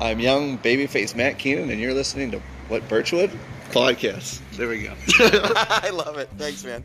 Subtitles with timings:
[0.00, 3.30] I'm young babyface Matt Keenan, and you're listening to what Birchwood
[3.70, 4.40] podcast.
[4.52, 4.94] There we go.
[5.20, 6.30] I love it.
[6.38, 6.82] Thanks, man.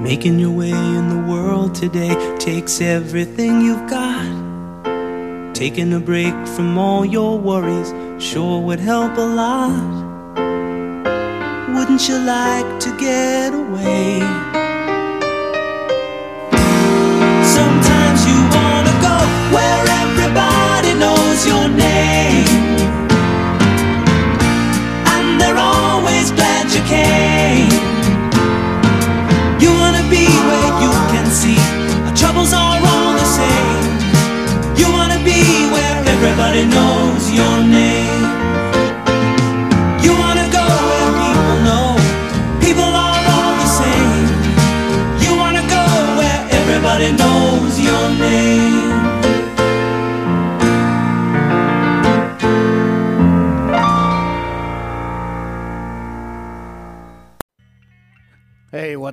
[0.00, 4.24] Making your way in the world today takes everything you've got.
[5.54, 7.92] Taking a break from all your worries
[8.22, 10.07] sure would help a lot.
[11.98, 14.20] Wouldn't you like to get away?
[17.42, 19.16] Sometimes you wanna go
[19.50, 22.46] where everybody knows your name.
[25.12, 27.66] And they're always glad you came.
[29.58, 31.58] You wanna be where you can see
[32.06, 33.82] our troubles are all the same.
[34.78, 35.42] You wanna be
[35.74, 37.87] where everybody knows your name.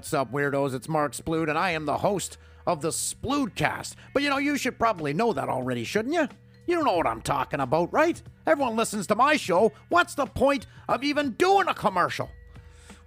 [0.05, 0.75] What's up, weirdos?
[0.75, 3.95] It's Mark Splood, and I am the host of the Sploodcast.
[4.13, 6.29] But you know, you should probably know that already, shouldn't you?
[6.67, 8.21] You know what I'm talking about, right?
[8.45, 9.71] Everyone listens to my show.
[9.89, 12.29] What's the point of even doing a commercial?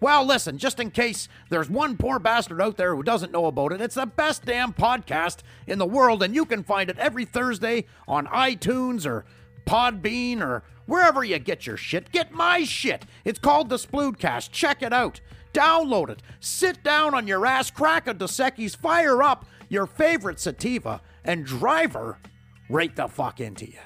[0.01, 3.71] Well, listen, just in case there's one poor bastard out there who doesn't know about
[3.71, 7.25] it, it's the best damn podcast in the world, and you can find it every
[7.25, 9.25] Thursday on iTunes or
[9.69, 12.11] Podbean or wherever you get your shit.
[12.11, 13.05] Get my shit.
[13.25, 14.51] It's called the Sploodcast.
[14.51, 15.21] Check it out.
[15.53, 16.23] Download it.
[16.41, 21.45] Sit down on your ass, crack a Dos Equis, fire up your favorite sativa, and
[21.45, 22.19] driver
[22.71, 23.79] right the fuck into you.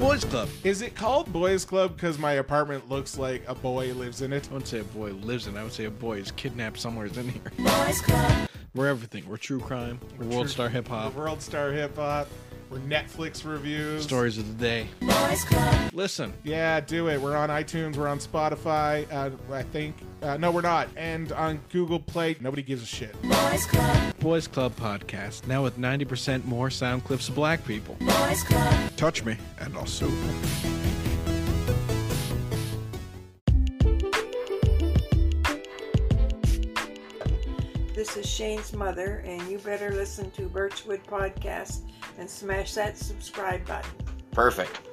[0.00, 0.48] Boys Club.
[0.64, 4.48] Is it called Boys Club because my apartment looks like a boy lives in it?
[4.48, 5.56] I wouldn't say a boy lives in.
[5.56, 5.60] it.
[5.60, 7.52] I would say a boy is kidnapped somewhere in here.
[7.58, 8.48] Boys Club.
[8.74, 9.28] We're everything.
[9.28, 10.00] We're true crime.
[10.18, 11.14] We're world star hip hop.
[11.14, 12.28] We're World Star Hip Hop.
[12.70, 14.04] We're Netflix reviews.
[14.04, 14.86] Stories of the day.
[15.92, 17.20] Listen, Yeah, do it.
[17.20, 17.96] We're on iTunes.
[17.96, 19.10] We're on Spotify.
[19.12, 19.96] Uh, I think.
[20.22, 20.88] Uh, no, we're not.
[20.96, 22.36] And on Google Play.
[22.40, 23.20] Nobody gives a shit.
[23.22, 27.96] Boys Club Boys Club podcast now with 90% more sound clips of black people.
[28.00, 28.96] Boys Club.
[28.96, 30.10] Touch me, and I'll sue.
[37.94, 41.80] This is Shane's mother, and you better listen to Birchwood Podcast
[42.20, 43.90] and smash that subscribe button.
[44.30, 44.89] Perfect.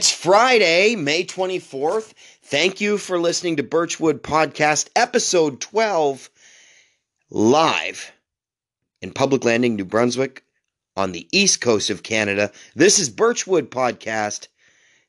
[0.00, 2.14] It's Friday, May 24th.
[2.44, 6.30] Thank you for listening to Birchwood Podcast, episode 12,
[7.28, 8.10] live
[9.02, 10.42] in Public Landing, New Brunswick,
[10.96, 12.50] on the east coast of Canada.
[12.74, 14.48] This is Birchwood Podcast.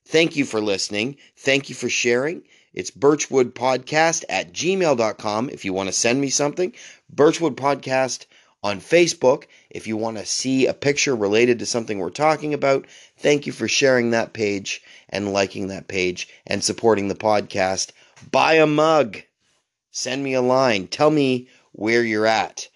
[0.08, 1.16] Thank you for listening.
[1.38, 2.44] Thank you for sharing.
[2.74, 6.74] It's Birchwood Podcast at gmail.com if you want to send me something.
[7.10, 8.26] Birchwood Podcast
[8.64, 12.86] on Facebook if you want to see a picture related to something we're talking about.
[13.18, 17.92] Thank you for sharing that page and liking that page and supporting the podcast.
[18.32, 19.18] Buy a mug.
[19.92, 20.88] Send me a line.
[20.88, 22.68] Tell me where you're at.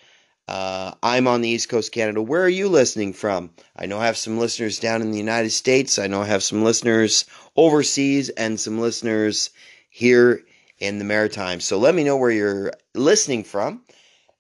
[0.48, 2.22] Uh, I'm on the East Coast, Canada.
[2.22, 3.50] Where are you listening from?
[3.76, 5.98] I know I have some listeners down in the United States.
[5.98, 9.50] I know I have some listeners overseas and some listeners
[9.90, 10.44] here
[10.80, 11.66] in the Maritimes.
[11.66, 13.82] So let me know where you're listening from.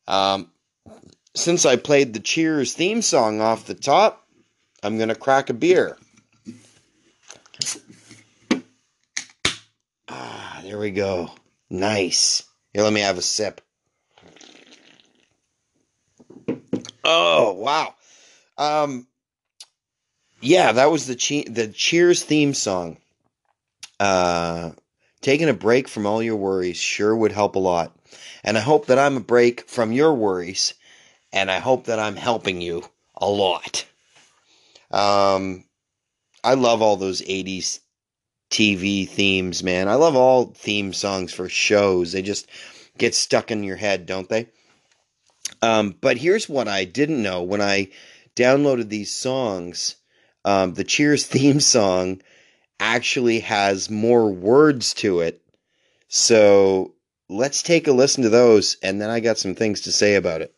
[0.07, 0.51] Um,
[1.35, 4.25] since I played the Cheers theme song off the top,
[4.81, 5.97] I'm going to crack a beer.
[10.07, 11.29] Ah, there we go.
[11.69, 12.43] Nice.
[12.73, 13.61] Here, let me have a sip.
[17.03, 17.93] Oh, wow.
[18.57, 19.07] Um,
[20.41, 22.97] yeah, that was the che- the Cheers theme song.
[23.99, 24.71] Uh,
[25.21, 27.95] taking a break from all your worries sure would help a lot.
[28.43, 30.73] And I hope that I'm a break from your worries
[31.35, 32.83] and I hope that I'm helping you
[33.13, 33.85] a lot.
[34.89, 35.65] Um,
[36.43, 37.81] I love all those 80s
[38.49, 39.89] TV themes, man.
[39.89, 42.13] I love all theme songs for shows.
[42.13, 42.49] They just
[42.97, 44.47] get stuck in your head, don't they?
[45.61, 47.89] Um, but here's what I didn't know when I
[48.35, 49.95] downloaded these songs.
[50.45, 52.21] Um, the Cheers theme song
[52.79, 55.41] actually has more words to it.
[56.07, 56.93] So
[57.27, 60.41] let's take a listen to those, and then I got some things to say about
[60.41, 60.54] it.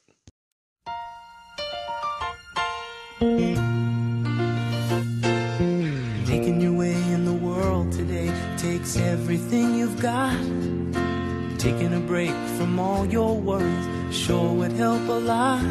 [15.19, 15.64] Lot.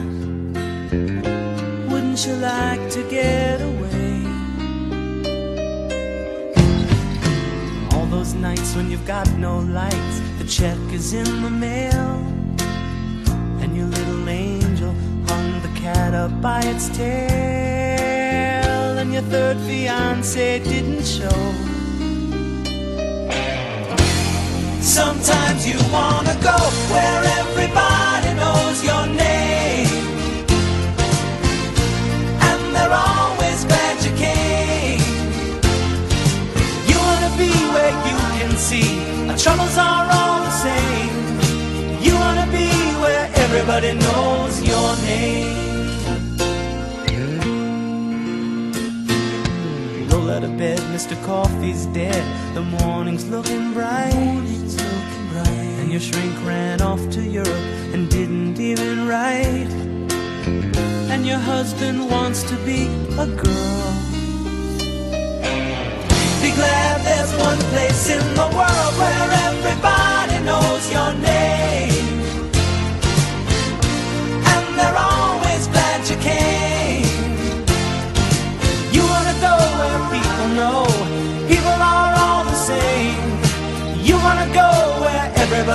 [1.91, 4.25] Wouldn't you like to get away?
[7.93, 12.25] All those nights when you've got no lights, the check is in the mail,
[13.61, 14.93] and your little angel
[15.29, 21.76] hung the cat up by its tail, and your third fiance didn't show.
[24.97, 26.57] Sometimes you wanna go
[26.93, 29.91] where everybody knows your name,
[32.49, 35.03] and they're always glad you came.
[36.91, 38.89] You wanna be where you can see
[39.29, 41.15] our troubles are all the same.
[42.01, 42.69] You wanna be
[43.03, 45.57] where everybody knows your name.
[50.11, 51.15] Roll out of bed, Mr.
[51.27, 52.25] Coffee's dead.
[52.57, 54.15] The morning's looking bright.
[55.79, 59.69] And your shrink ran off to Europe and didn't even write.
[61.13, 62.87] And your husband wants to be
[63.25, 63.93] a girl.
[66.41, 71.36] Be glad there's one place in the world where everybody knows your name.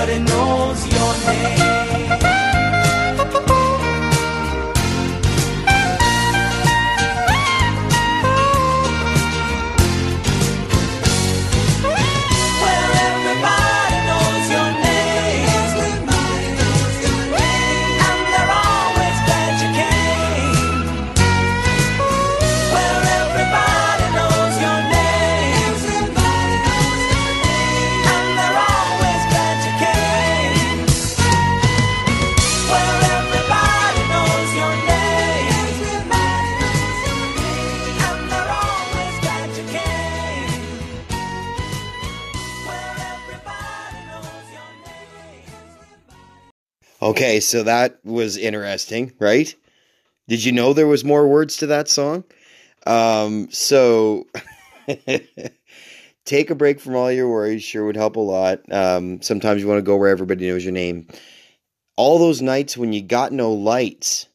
[0.02, 1.81] Where everybody knows your name.
[47.02, 49.52] Okay, so that was interesting, right?
[50.28, 52.22] Did you know there was more words to that song?
[52.86, 54.28] Um, so
[56.24, 58.60] take a break from all your worries sure would help a lot.
[58.70, 61.08] Um, sometimes you want to go where everybody knows your name.
[61.96, 64.28] All those nights when you got no lights,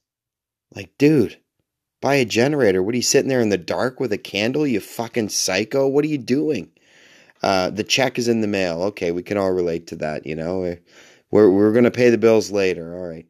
[0.76, 1.40] like, dude,
[2.02, 2.84] buy a generator.
[2.84, 4.68] What are you sitting there in the dark with a candle?
[4.68, 5.88] You fucking psycho.
[5.88, 6.70] What are you doing?
[7.42, 8.84] Uh, the check is in the mail.
[8.84, 10.76] Okay, we can all relate to that, you know.
[11.32, 12.96] We're we're, going to pay the bills later.
[12.96, 13.26] All right.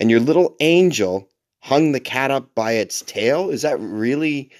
[0.00, 1.28] And your little angel
[1.60, 3.50] hung the cat up by its tail.
[3.50, 4.50] Is that really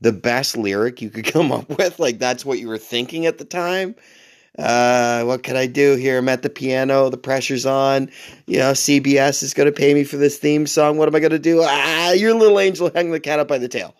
[0.00, 1.98] the best lyric you could come up with?
[1.98, 3.94] Like that's what you were thinking at the time?
[4.58, 6.18] Uh, what can I do here?
[6.18, 7.10] I'm at the piano.
[7.10, 8.10] The pressure's on.
[8.46, 10.96] You know, CBS is going to pay me for this theme song.
[10.96, 11.62] What am I going to do?
[11.62, 13.94] Ah, your little angel hung the cat up by the tail.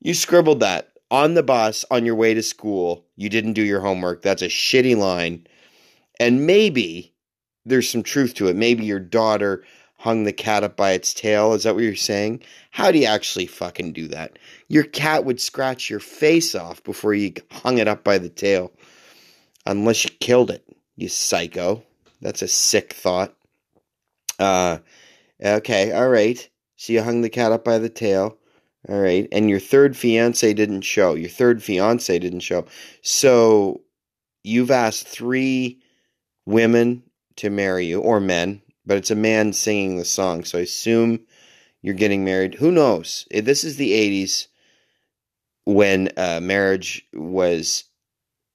[0.00, 3.04] You scribbled that on the bus on your way to school.
[3.16, 4.22] You didn't do your homework.
[4.22, 5.46] That's a shitty line.
[6.20, 7.12] And maybe
[7.64, 8.56] there's some truth to it.
[8.56, 9.64] Maybe your daughter
[9.96, 11.52] hung the cat up by its tail.
[11.52, 12.42] Is that what you're saying?
[12.70, 14.38] How do you actually fucking do that?
[14.68, 18.72] Your cat would scratch your face off before you hung it up by the tail.
[19.66, 20.64] Unless you killed it,
[20.96, 21.82] you psycho.
[22.22, 23.34] That's a sick thought.
[24.38, 24.78] Uh,
[25.44, 26.48] okay, all right.
[26.76, 28.38] So you hung the cat up by the tail.
[28.88, 29.28] All right.
[29.30, 31.14] And your third fiance didn't show.
[31.14, 32.64] Your third fiance didn't show.
[33.02, 33.82] So
[34.42, 35.82] you've asked three
[36.46, 37.02] women
[37.40, 40.44] to marry you, or men, but it's a man singing the song.
[40.44, 41.20] So I assume
[41.82, 42.54] you're getting married.
[42.54, 43.26] Who knows?
[43.30, 44.48] Eh, This is the 80s
[45.64, 47.84] when uh, marriage was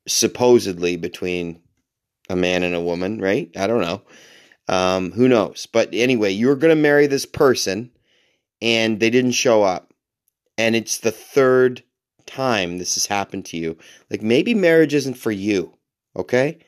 [0.07, 1.61] supposedly between
[2.29, 3.49] a man and a woman, right?
[3.55, 4.01] I don't know.
[4.67, 5.67] Um, who knows?
[5.71, 7.91] But anyway, you're going to marry this person
[8.61, 9.93] and they didn't show up.
[10.57, 11.83] And it's the third
[12.25, 13.77] time this has happened to you.
[14.09, 15.73] Like maybe marriage isn't for you,
[16.15, 16.59] okay?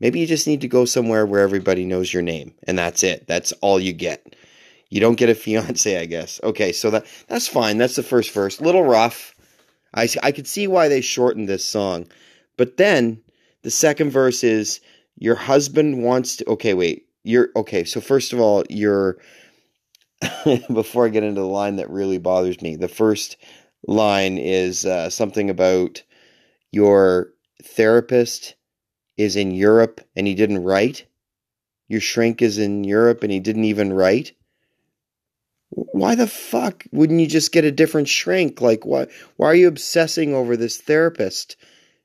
[0.00, 3.26] Maybe you just need to go somewhere where everybody knows your name and that's it.
[3.26, 4.36] That's all you get.
[4.90, 6.40] You don't get a fiance, I guess.
[6.42, 7.78] Okay, so that that's fine.
[7.78, 8.60] That's the first verse.
[8.60, 9.34] Little rough.
[9.94, 12.06] I, I could see why they shortened this song.
[12.56, 13.22] But then
[13.62, 14.80] the second verse is
[15.16, 16.48] your husband wants to.
[16.50, 17.06] Okay, wait.
[17.24, 17.84] You're okay.
[17.84, 19.18] So, first of all, you're.
[20.72, 23.36] before I get into the line that really bothers me, the first
[23.86, 26.02] line is uh, something about
[26.72, 27.28] your
[27.62, 28.56] therapist
[29.18, 31.04] is in Europe and he didn't write.
[31.88, 34.32] Your shrink is in Europe and he didn't even write.
[35.70, 38.60] Why the fuck wouldn't you just get a different shrink?
[38.60, 39.08] Like, why?
[39.36, 41.56] Why are you obsessing over this therapist?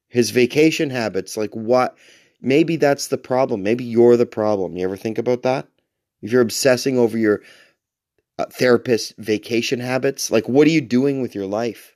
[0.10, 1.98] His vacation habits, like what?
[2.42, 3.64] Maybe that's the problem.
[3.64, 4.76] Maybe you're the problem.
[4.76, 5.68] You ever think about that?
[6.22, 7.42] If you're obsessing over your
[8.38, 11.96] uh, therapist vacation habits, like what are you doing with your life?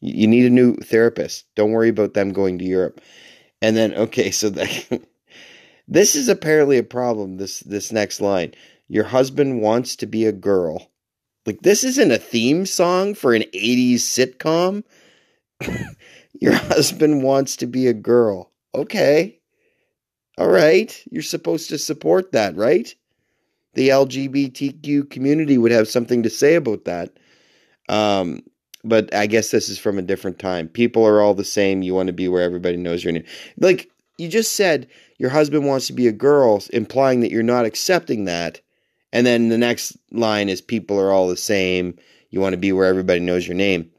[0.00, 1.46] You need a new therapist.
[1.54, 3.00] Don't worry about them going to Europe.
[3.64, 4.50] And then, okay, so
[5.88, 7.38] this is apparently a problem.
[7.38, 8.52] This this next line
[8.88, 10.90] your husband wants to be a girl.
[11.46, 14.84] Like, this isn't a theme song for an 80s sitcom.
[16.40, 18.52] your husband wants to be a girl.
[18.74, 19.40] Okay.
[20.36, 21.02] All right.
[21.10, 22.94] You're supposed to support that, right?
[23.72, 27.16] The LGBTQ community would have something to say about that.
[27.88, 28.42] Um,
[28.84, 30.68] but I guess this is from a different time.
[30.68, 31.82] People are all the same.
[31.82, 33.24] You want to be where everybody knows your name.
[33.58, 34.86] Like you just said,
[35.18, 38.60] your husband wants to be a girl, implying that you're not accepting that.
[39.12, 41.96] And then the next line is people are all the same.
[42.30, 43.90] You want to be where everybody knows your name.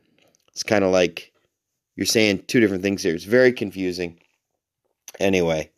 [0.49, 1.31] It's kind of like
[1.95, 3.15] you're saying two different things here.
[3.15, 4.19] It's very confusing.
[5.19, 5.71] Anyway,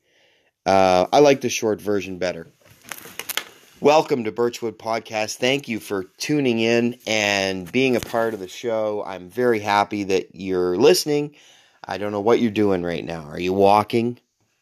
[0.66, 2.48] uh, I like the short version better.
[3.80, 5.36] Welcome to Birchwood Podcast.
[5.36, 9.04] Thank you for tuning in and being a part of the show.
[9.06, 11.36] I'm very happy that you're listening.
[11.84, 13.26] I don't know what you're doing right now.
[13.26, 14.18] Are you walking?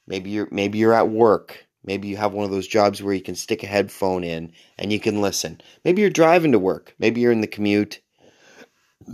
[0.06, 1.66] Maybe you're maybe you're at work.
[1.86, 4.92] Maybe you have one of those jobs where you can stick a headphone in and
[4.92, 5.62] you can listen.
[5.86, 6.94] Maybe you're driving to work.
[7.00, 8.02] Maybe you're in the commute.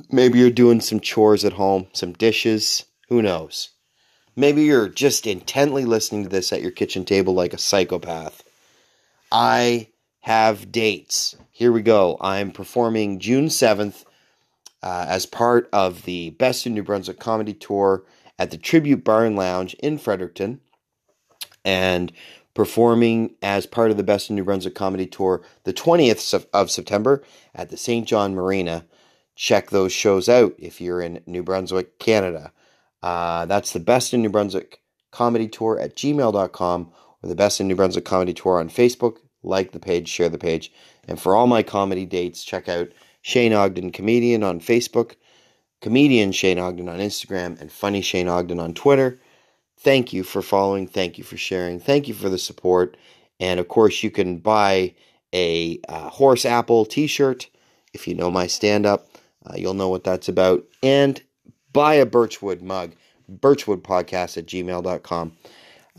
[0.10, 2.86] Maybe you're doing some chores at home, some dishes.
[3.10, 3.70] Who knows?
[4.36, 8.41] Maybe you're just intently listening to this at your kitchen table like a psychopath.
[9.31, 9.89] I
[10.21, 11.35] have dates.
[11.51, 12.17] Here we go.
[12.19, 14.03] I'm performing June 7th
[14.83, 18.03] uh, as part of the Best in New Brunswick comedy tour
[18.38, 20.59] at the Tribute Bar and Lounge in Fredericton.
[21.63, 22.11] And
[22.53, 27.23] performing as part of the Best in New Brunswick Comedy Tour the 20th of September
[27.55, 28.07] at the St.
[28.07, 28.85] John Marina.
[29.35, 32.51] Check those shows out if you're in New Brunswick, Canada.
[33.01, 37.67] Uh, that's the Best in New Brunswick Comedy Tour at gmail.com or the Best in
[37.67, 39.17] New Brunswick Comedy Tour on Facebook.
[39.43, 40.71] Like the page, share the page.
[41.07, 42.89] And for all my comedy dates, check out
[43.21, 45.15] Shane Ogden Comedian on Facebook,
[45.81, 49.19] Comedian Shane Ogden on Instagram, and Funny Shane Ogden on Twitter.
[49.79, 50.85] Thank you for following.
[50.85, 51.79] Thank you for sharing.
[51.79, 52.97] Thank you for the support.
[53.39, 54.93] And of course, you can buy
[55.33, 57.49] a uh, Horse Apple t shirt.
[57.93, 59.07] If you know my stand up,
[59.45, 60.63] uh, you'll know what that's about.
[60.83, 61.21] And
[61.73, 62.93] buy a Birchwood mug,
[63.29, 65.31] birchwoodpodcast at gmail.com.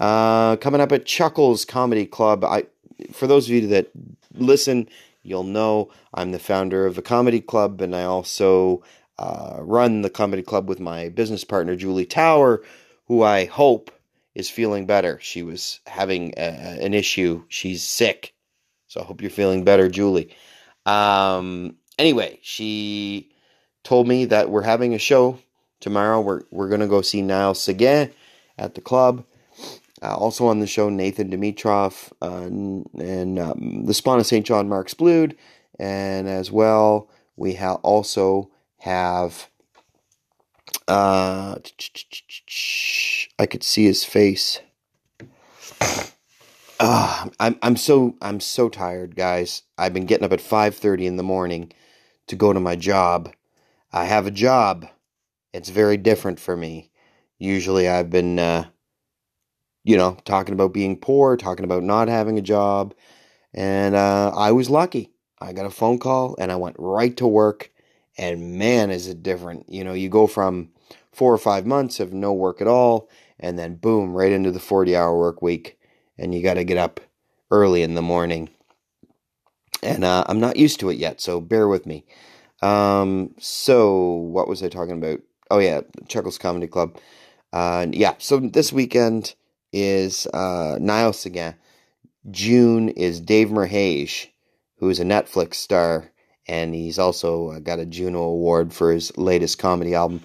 [0.00, 2.44] Uh, coming up at Chuckles Comedy Club.
[2.44, 2.64] I,
[3.12, 3.90] for those of you that
[4.34, 4.88] listen,
[5.22, 8.82] you'll know I'm the founder of a comedy club, and I also
[9.18, 12.62] uh, run the comedy club with my business partner, Julie Tower
[13.12, 13.90] who I hope
[14.34, 15.18] is feeling better.
[15.20, 17.44] She was having a, an issue.
[17.48, 18.34] She's sick.
[18.88, 20.34] So I hope you're feeling better, Julie.
[20.86, 23.30] Um, anyway, she
[23.84, 25.38] told me that we're having a show
[25.80, 26.22] tomorrow.
[26.22, 28.10] We're, we're to go see Niall Seguin
[28.56, 29.24] at the club.
[30.02, 32.46] Uh, also on the show, Nathan Dimitrov uh,
[33.00, 34.44] and um, the Spawn of St.
[34.44, 35.36] John Mark Splood.
[35.78, 39.48] And as well, we ha- also have
[40.88, 41.56] uh,
[43.38, 44.60] I could see his face.
[46.80, 49.62] Uh, I'm I'm so I'm so tired, guys.
[49.78, 51.72] I've been getting up at 5:30 in the morning
[52.26, 53.32] to go to my job.
[53.92, 54.88] I have a job.
[55.52, 56.90] It's very different for me.
[57.38, 58.66] Usually I've been uh,
[59.84, 62.94] you know, talking about being poor, talking about not having a job,
[63.54, 65.10] and uh, I was lucky.
[65.40, 67.72] I got a phone call and I went right to work
[68.18, 69.68] and man, is it different.
[69.68, 70.70] You know, you go from
[71.12, 73.08] four or five months of no work at all,
[73.38, 75.78] and then boom, right into the 40 hour work week,
[76.18, 77.00] and you got to get up
[77.50, 78.50] early in the morning.
[79.82, 82.04] And uh, I'm not used to it yet, so bear with me.
[82.60, 85.20] Um, so, what was I talking about?
[85.50, 86.96] Oh, yeah, Chuckles Comedy Club.
[87.52, 89.34] Uh, yeah, so this weekend
[89.72, 90.78] is uh,
[91.12, 91.54] Seguin.
[92.30, 94.28] June is Dave Merheje,
[94.78, 96.12] who is a Netflix star
[96.46, 100.22] and he's also uh, got a Juno Award for his latest comedy album.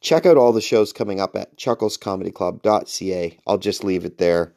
[0.00, 3.38] Check out all the shows coming up at chucklescomedyclub.ca.
[3.46, 4.52] I'll just leave it there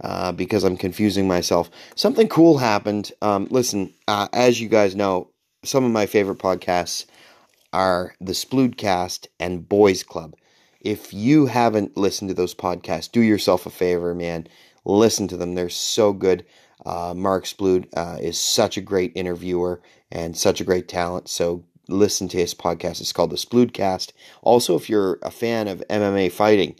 [0.00, 1.70] uh, because I'm confusing myself.
[1.94, 3.12] Something cool happened.
[3.20, 5.30] Um, listen, uh, as you guys know,
[5.62, 7.04] some of my favorite podcasts
[7.74, 10.34] are the Sploodcast and Boys Club.
[10.80, 14.46] If you haven't listened to those podcasts, do yourself a favor, man.
[14.84, 15.54] Listen to them.
[15.54, 16.46] They're so good.
[16.86, 21.28] Uh, Mark Splood uh, is such a great interviewer and such a great talent.
[21.28, 23.00] So listen to his podcast.
[23.00, 24.12] It's called the Sploodcast.
[24.42, 26.76] Also, if you're a fan of MMA fighting,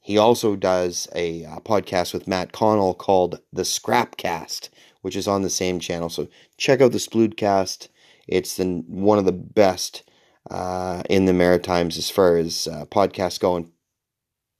[0.00, 4.70] he also does a uh, podcast with Matt Connell called the Scrapcast,
[5.02, 6.08] which is on the same channel.
[6.08, 7.88] So check out the Sploodcast.
[8.26, 10.02] It's the one of the best
[10.50, 13.70] uh, in the Maritimes as far as uh, podcasts going.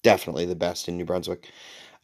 [0.02, 1.50] Definitely the best in New Brunswick.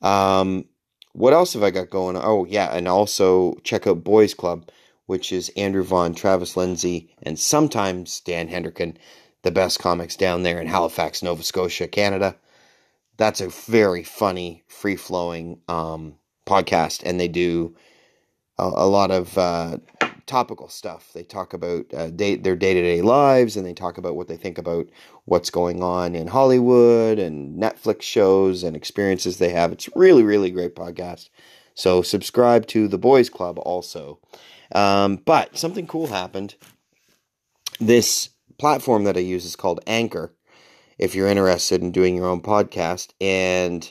[0.02, 0.66] Um,
[1.12, 2.16] what else have I got going?
[2.16, 4.68] Oh yeah, and also check out Boys Club,
[5.06, 8.96] which is Andrew Vaughn, Travis Lindsay, and sometimes Dan Hendricken,
[9.42, 12.36] the best comics down there in Halifax, Nova Scotia, Canada.
[13.16, 17.76] That's a very funny, free flowing um, podcast, and they do
[18.58, 19.78] a, a lot of uh,
[20.26, 21.12] topical stuff.
[21.12, 24.28] They talk about uh, day, their day to day lives and they talk about what
[24.28, 24.88] they think about
[25.24, 29.72] what's going on in Hollywood and Netflix shows and experiences they have.
[29.72, 31.28] It's really, really great podcast.
[31.74, 34.20] So subscribe to the Boys Club also.
[34.74, 36.54] Um, but something cool happened.
[37.80, 40.34] This platform that I use is called Anchor.
[40.98, 43.90] If you're interested in doing your own podcast, and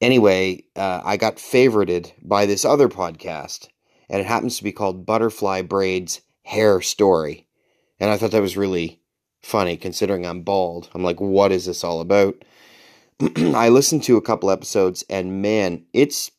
[0.00, 3.66] anyway, uh, I got favorited by this other podcast
[4.08, 7.46] and it happens to be called Butterfly Braids Hair Story.
[8.00, 9.00] And I thought that was really
[9.42, 10.88] funny considering I'm bald.
[10.94, 12.42] I'm like, what is this all about?
[13.36, 16.30] I listened to a couple episodes and man, it's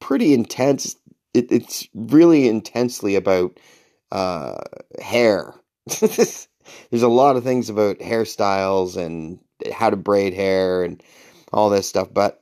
[0.00, 0.96] pretty intense.
[1.34, 3.58] It, it's really intensely about
[4.10, 4.58] uh,
[5.00, 5.54] hair.
[6.00, 6.48] There's
[7.02, 9.40] a lot of things about hairstyles and
[9.72, 11.02] how to braid hair and
[11.52, 12.08] all this stuff.
[12.12, 12.40] But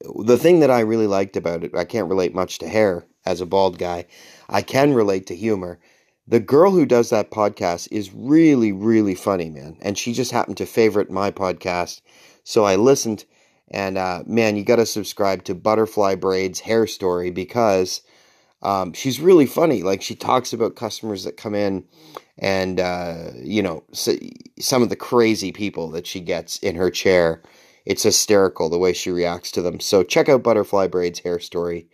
[0.00, 3.40] the thing that I really liked about it, I can't relate much to hair as
[3.40, 4.06] a bald guy.
[4.48, 5.78] I can relate to humor.
[6.26, 9.76] The girl who does that podcast is really, really funny, man.
[9.80, 12.02] And she just happened to favorite my podcast.
[12.44, 13.24] So I listened,
[13.68, 18.02] and uh, man, you got to subscribe to Butterfly Braids Hair Story because
[18.62, 19.82] um, she's really funny.
[19.82, 21.84] Like, she talks about customers that come in
[22.38, 27.42] and, uh, you know, some of the crazy people that she gets in her chair.
[27.86, 29.80] It's hysterical the way she reacts to them.
[29.80, 31.88] So check out Butterfly Braids Hair Story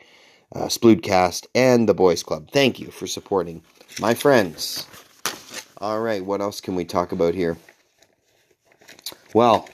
[0.55, 2.51] uh, Sploodcast, and the Boys Club.
[2.51, 3.63] Thank you for supporting
[4.01, 4.87] my friends.
[5.79, 7.57] All right, what else can we talk about here?
[9.35, 9.69] Well,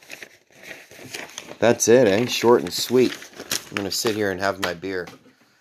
[1.58, 2.26] that's it, eh?
[2.26, 3.16] Short and sweet.
[3.70, 5.06] I'm going to sit here and have my beer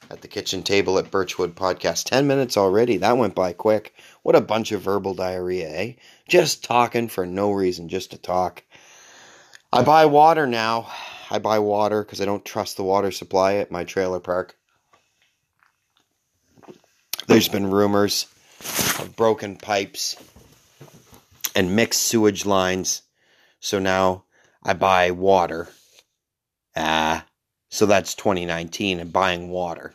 [0.10, 2.06] at the kitchen table at Birchwood Podcast.
[2.06, 2.98] 10 minutes already.
[2.98, 3.94] That went by quick.
[4.24, 5.94] What a bunch of verbal diarrhea, eh?
[6.28, 8.64] Just talking for no reason, just to talk.
[9.72, 10.92] I buy water now.
[11.30, 14.58] I buy water because I don't trust the water supply at my trailer park.
[17.28, 18.28] There's been rumors
[19.00, 20.16] of broken pipes
[21.56, 23.04] and mixed sewage lines.
[23.60, 24.26] So now
[24.64, 25.70] I buy water.
[26.76, 27.26] Ah,
[27.70, 29.94] so that's 2019 and buying water.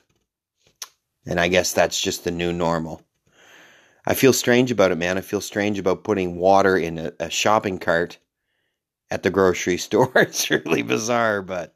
[1.27, 3.03] And I guess that's just the new normal.
[4.07, 5.19] I feel strange about it, man.
[5.19, 8.19] I feel strange about putting water in a, a shopping cart
[9.11, 10.13] at the grocery store.
[10.15, 11.75] it's really bizarre, but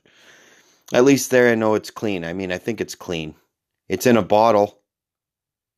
[0.93, 2.25] at least there I know it's clean.
[2.25, 3.35] I mean, I think it's clean.
[3.89, 4.80] It's in a bottle.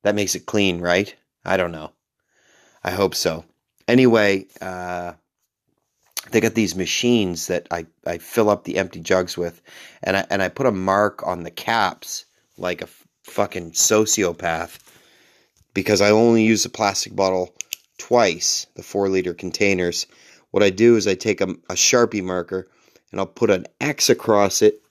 [0.03, 1.15] That makes it clean, right?
[1.45, 1.93] I don't know.
[2.83, 3.45] I hope so.
[3.87, 5.13] Anyway, uh,
[6.31, 9.61] they got these machines that I, I fill up the empty jugs with,
[10.03, 12.25] and I and I put a mark on the caps
[12.57, 14.79] like a f- fucking sociopath
[15.75, 17.55] because I only use the plastic bottle
[17.99, 20.07] twice, the four liter containers.
[20.51, 22.69] What I do is I take a, a sharpie marker
[23.11, 24.83] and I'll put an X across it.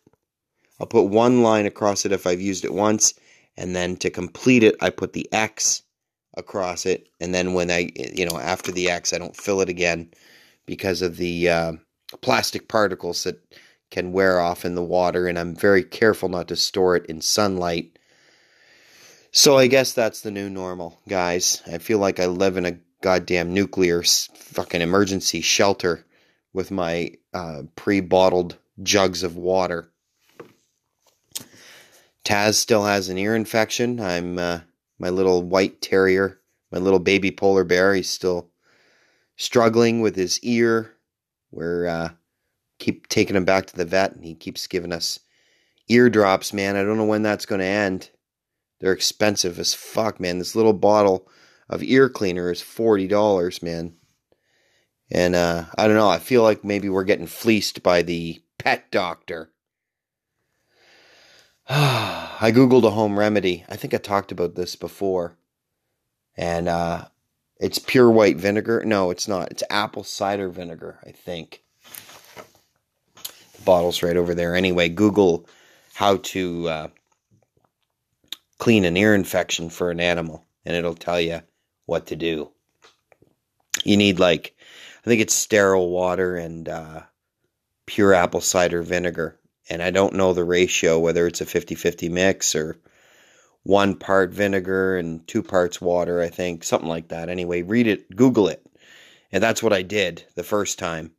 [0.79, 3.13] I'll put one line across it if I've used it once,
[3.57, 5.83] and then to complete it, I put the X
[6.37, 9.69] across it, and then when I, you know, after the X, I don't fill it
[9.69, 10.11] again
[10.65, 11.73] because of the uh,
[12.21, 13.41] plastic particles that
[13.89, 17.19] can wear off in the water, and I'm very careful not to store it in
[17.21, 17.99] sunlight.
[19.31, 21.61] So I guess that's the new normal, guys.
[21.67, 26.05] I feel like I live in a goddamn nuclear fucking emergency shelter
[26.53, 29.90] with my uh, pre-bottled jugs of water.
[32.23, 33.99] Taz still has an ear infection.
[33.99, 34.59] I'm uh,
[34.99, 36.39] my little white terrier,
[36.71, 37.93] my little baby polar bear.
[37.93, 38.51] He's still
[39.35, 40.93] struggling with his ear.
[41.51, 42.09] We're uh,
[42.79, 45.19] keep taking him back to the vet, and he keeps giving us
[45.89, 46.53] ear drops.
[46.53, 48.11] Man, I don't know when that's going to end.
[48.79, 50.39] They're expensive as fuck, man.
[50.39, 51.27] This little bottle
[51.69, 53.95] of ear cleaner is forty dollars, man.
[55.11, 56.09] And uh, I don't know.
[56.09, 59.50] I feel like maybe we're getting fleeced by the pet doctor.
[62.41, 63.65] I googled a home remedy.
[63.69, 65.37] I think I talked about this before,
[66.37, 67.05] and uh,
[67.59, 68.83] It's pure white vinegar.
[68.85, 69.51] No, it's not.
[69.51, 71.63] It's apple cider vinegar, I think.
[73.55, 74.55] The bottle's right over there.
[74.55, 75.47] Anyway, Google
[75.95, 76.89] how to uh,
[78.59, 81.41] clean an ear infection for an animal, and it'll tell you
[81.87, 82.51] what to do.
[83.85, 84.55] You need, like,
[85.05, 87.01] I think it's sterile water and uh,
[87.87, 89.39] pure apple cider vinegar.
[89.71, 92.75] And I don't know the ratio, whether it's a 50 50 mix or
[93.63, 97.29] one part vinegar and two parts water, I think, something like that.
[97.29, 98.65] Anyway, read it, Google it.
[99.31, 101.13] And that's what I did the first time,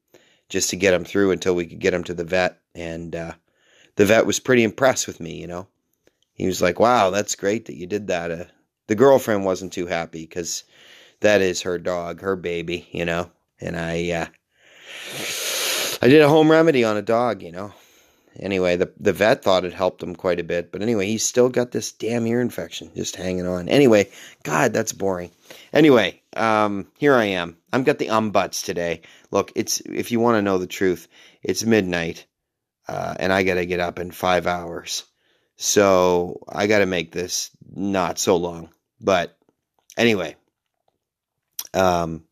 [0.50, 2.60] just to get him through until we could get him to the vet.
[2.74, 3.32] And uh,
[3.96, 5.66] the vet was pretty impressed with me, you know.
[6.34, 8.30] He was like, wow, that's great that you did that.
[8.30, 8.44] Uh,
[8.86, 10.64] the girlfriend wasn't too happy because
[11.20, 13.30] that is her dog, her baby, you know.
[13.62, 14.26] And I, uh,
[16.02, 17.72] I did a home remedy on a dog, you know
[18.38, 21.48] anyway, the the vet thought it helped him quite a bit, but anyway, he's still
[21.48, 23.68] got this damn ear infection just hanging on.
[23.68, 24.10] Anyway,
[24.42, 25.30] God, that's boring.
[25.72, 27.56] Anyway, um, here I am.
[27.72, 29.02] I've got the umbuts today.
[29.30, 31.08] Look, it's if you want to know the truth,
[31.42, 32.26] it's midnight,
[32.88, 35.04] uh, and I got to get up in five hours,
[35.56, 38.70] so I got to make this not so long.
[39.00, 39.36] But
[39.96, 40.36] anyway,
[41.74, 42.24] um,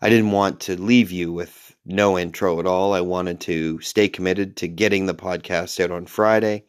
[0.00, 2.92] I didn't want to leave you with no intro at all.
[2.92, 6.66] I wanted to stay committed to getting the podcast out on Friday.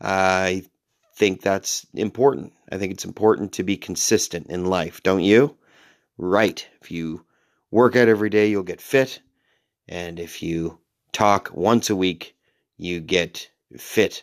[0.00, 0.64] I
[1.16, 2.52] think that's important.
[2.70, 5.56] I think it's important to be consistent in life, don't you?
[6.16, 6.66] Right.
[6.80, 7.24] If you
[7.72, 9.20] work out every day, you'll get fit.
[9.88, 10.78] And if you
[11.12, 12.36] talk once a week,
[12.76, 14.22] you get fit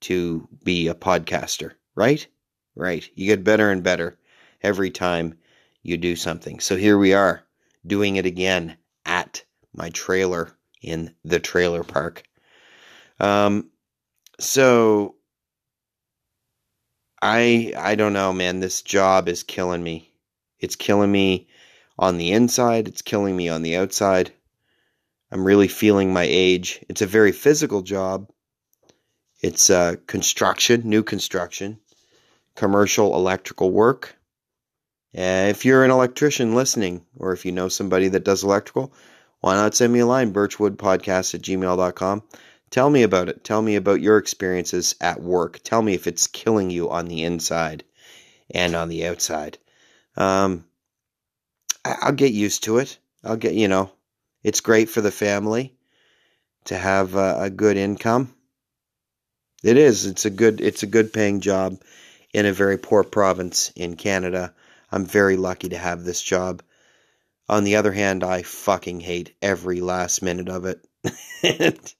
[0.00, 2.26] to be a podcaster, right?
[2.74, 3.08] Right.
[3.14, 4.18] You get better and better
[4.62, 5.38] every time
[5.82, 6.60] you do something.
[6.60, 7.42] So here we are
[7.86, 8.76] doing it again
[9.74, 10.50] my trailer
[10.82, 12.22] in the trailer park.
[13.18, 13.70] Um,
[14.38, 15.16] so
[17.22, 18.60] I I don't know, man.
[18.60, 20.12] This job is killing me.
[20.58, 21.48] It's killing me
[21.98, 22.88] on the inside.
[22.88, 24.32] It's killing me on the outside.
[25.30, 26.84] I'm really feeling my age.
[26.88, 28.30] It's a very physical job.
[29.42, 31.78] It's uh, construction, new construction,
[32.56, 34.16] commercial electrical work.
[35.16, 38.92] Uh, if you're an electrician listening, or if you know somebody that does electrical,
[39.40, 42.22] why not send me a line, birchwoodpodcast at gmail.com.
[42.70, 43.42] Tell me about it.
[43.42, 45.60] Tell me about your experiences at work.
[45.64, 47.84] Tell me if it's killing you on the inside
[48.54, 49.58] and on the outside.
[50.16, 50.64] Um,
[51.84, 52.98] I'll get used to it.
[53.24, 53.90] I'll get, you know,
[54.42, 55.74] it's great for the family
[56.64, 58.34] to have a, a good income.
[59.62, 60.06] It is.
[60.06, 60.60] It's a good.
[60.60, 61.82] It's a good paying job
[62.32, 64.54] in a very poor province in Canada.
[64.90, 66.62] I'm very lucky to have this job.
[67.50, 70.86] On the other hand, I fucking hate every last minute of it.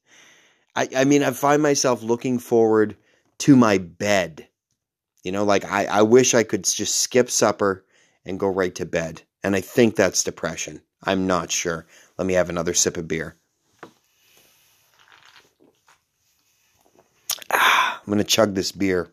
[0.76, 2.96] I, I mean, I find myself looking forward
[3.38, 4.46] to my bed.
[5.24, 7.84] You know, like I, I wish I could just skip supper
[8.24, 9.22] and go right to bed.
[9.42, 10.82] And I think that's depression.
[11.02, 11.84] I'm not sure.
[12.16, 13.34] Let me have another sip of beer.
[17.50, 19.10] Ah, I'm going to chug this beer.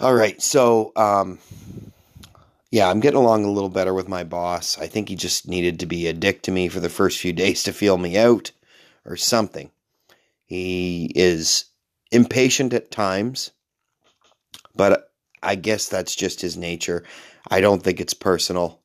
[0.00, 1.38] All right, so um,
[2.74, 4.76] yeah, I'm getting along a little better with my boss.
[4.80, 7.32] I think he just needed to be a dick to me for the first few
[7.32, 8.50] days to feel me out
[9.04, 9.70] or something.
[10.44, 11.66] He is
[12.10, 13.52] impatient at times,
[14.74, 17.04] but I guess that's just his nature.
[17.48, 18.80] I don't think it's personal.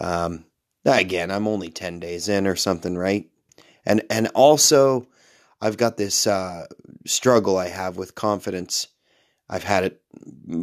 [0.00, 0.46] Um,
[0.84, 3.30] again, I'm only 10 days in or something, right?
[3.86, 5.06] And and also
[5.60, 6.66] I've got this uh,
[7.06, 8.88] struggle I have with confidence
[9.48, 10.02] I've had it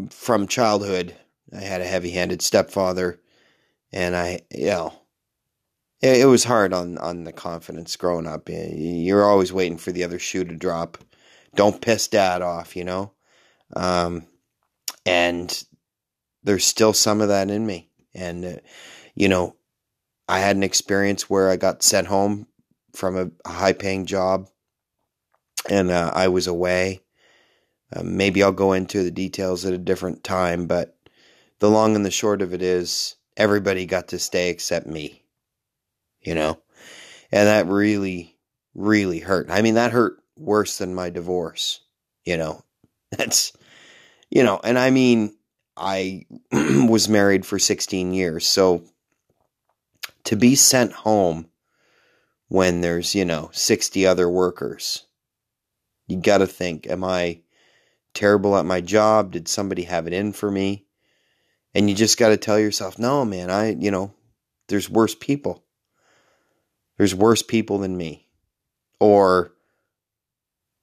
[0.10, 1.16] from childhood.
[1.56, 3.20] I had a heavy-handed stepfather,
[3.92, 4.94] and I, you know,
[6.02, 8.50] it, it was hard on on the confidence growing up.
[8.50, 10.98] You're always waiting for the other shoe to drop.
[11.56, 13.14] Don't piss dad off, you know.
[13.76, 14.28] Um,
[15.06, 15.64] and
[16.44, 18.56] there's still some of that in me, and uh,
[19.16, 19.56] you know,
[20.28, 22.48] I had an experience where I got sent home
[22.94, 24.48] from a, a high-paying job,
[25.70, 27.02] and uh, I was away
[27.96, 30.96] um, maybe I'll go into the details at a different time, but
[31.60, 35.24] the long and the short of it is everybody got to stay except me.
[36.22, 36.60] You know?
[37.32, 38.38] And that really,
[38.74, 39.50] really hurt.
[39.50, 41.82] I mean, that hurt worse than my divorce.
[42.26, 42.64] You know?
[43.12, 43.54] That's,
[44.30, 45.36] you know, and I mean,
[45.76, 48.46] I was married for 16 years.
[48.46, 48.84] So
[50.26, 51.50] to be sent home
[52.50, 55.06] when there's, you know, 60 other workers,
[56.08, 57.42] you got to think, am I
[58.14, 59.32] terrible at my job?
[59.32, 60.86] Did somebody have it in for me?
[61.76, 64.14] And you just got to tell yourself, no, man, I, you know,
[64.68, 65.64] there's worse people.
[66.98, 68.28] There's worse people than me.
[69.00, 69.54] Or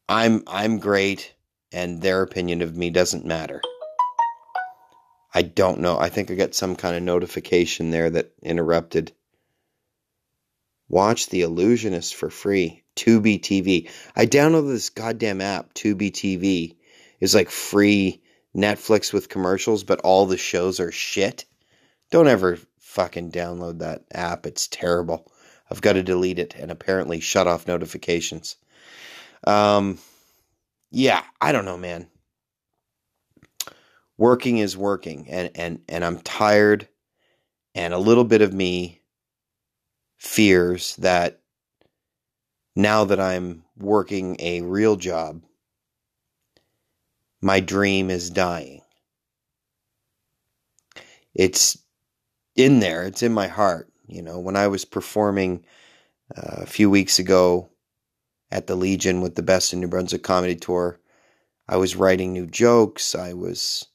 [0.09, 1.35] I'm I'm great
[1.73, 3.61] and their opinion of me doesn't matter.
[5.35, 5.99] I don't know.
[5.99, 9.13] I think I got some kind of notification there that interrupted.
[10.89, 12.85] Watch The Illusionist for free.
[12.97, 13.91] Tubi TV.
[14.15, 16.77] I downloaded this goddamn app, Tubi TV.
[17.21, 18.23] It's like free
[18.57, 21.45] Netflix with commercials, but all the shows are shit.
[22.11, 24.47] Don't ever fucking download that app.
[24.47, 25.31] It's terrible.
[25.71, 28.57] I've got to delete it and apparently shut off notifications.
[29.47, 29.99] Um,
[30.91, 32.09] yeah, I don't know, man.
[34.17, 36.89] Working is working, and and and I'm tired,
[37.75, 39.03] and a little bit of me
[40.17, 41.41] fears that
[42.75, 45.43] now that I'm working a real job,
[47.47, 48.83] my dream is dying.
[51.33, 51.79] It's
[52.57, 53.89] in there, it's in my heart.
[54.09, 55.65] You know, when I was performing
[56.37, 57.71] uh, a few weeks ago
[58.51, 60.99] at the Legion with the Best in New Brunswick Comedy Tour,
[61.69, 63.15] I was writing new jokes.
[63.15, 63.87] I was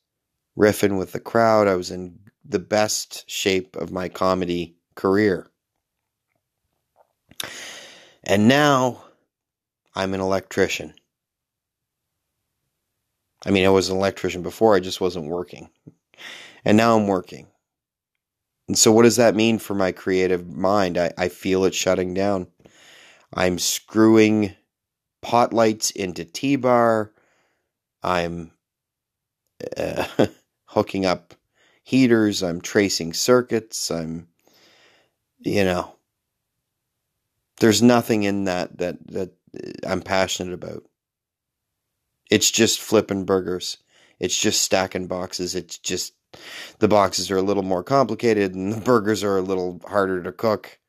[0.57, 1.67] riffing with the crowd.
[1.67, 5.49] I was in the best shape of my comedy career.
[8.23, 9.03] And now
[9.93, 10.93] I'm an electrician.
[13.45, 15.69] I mean, I was an electrician before, I just wasn't working.
[16.63, 17.47] And now I'm working.
[18.67, 20.97] And so, what does that mean for my creative mind?
[20.97, 22.47] I, I feel it shutting down.
[23.33, 24.55] I'm screwing
[25.21, 27.11] pot lights into T bar.
[28.03, 28.51] I'm
[29.77, 30.05] uh,
[30.65, 31.33] hooking up
[31.83, 32.43] heaters.
[32.43, 33.91] I'm tracing circuits.
[33.91, 34.27] I'm,
[35.39, 35.95] you know,
[37.59, 39.33] there's nothing in that that that
[39.85, 40.83] I'm passionate about.
[42.31, 43.79] It's just flipping burgers.
[44.19, 45.55] It's just stacking boxes.
[45.55, 46.15] It's just
[46.79, 50.33] the boxes are a little more complicated and the burgers are a little harder to
[50.33, 50.79] cook.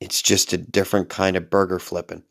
[0.00, 2.24] It's just a different kind of burger flipping.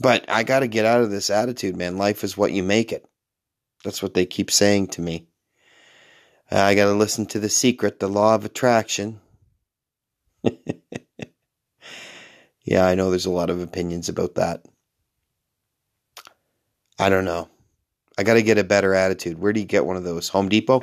[0.00, 1.98] But I got to get out of this attitude, man.
[1.98, 3.06] Life is what you make it.
[3.84, 5.28] That's what they keep saying to me.
[6.50, 9.20] I got to listen to The Secret, The Law of Attraction.
[12.64, 14.64] yeah, I know there's a lot of opinions about that.
[16.98, 17.48] I don't know.
[18.16, 19.38] I got to get a better attitude.
[19.38, 20.28] Where do you get one of those?
[20.28, 20.82] Home Depot?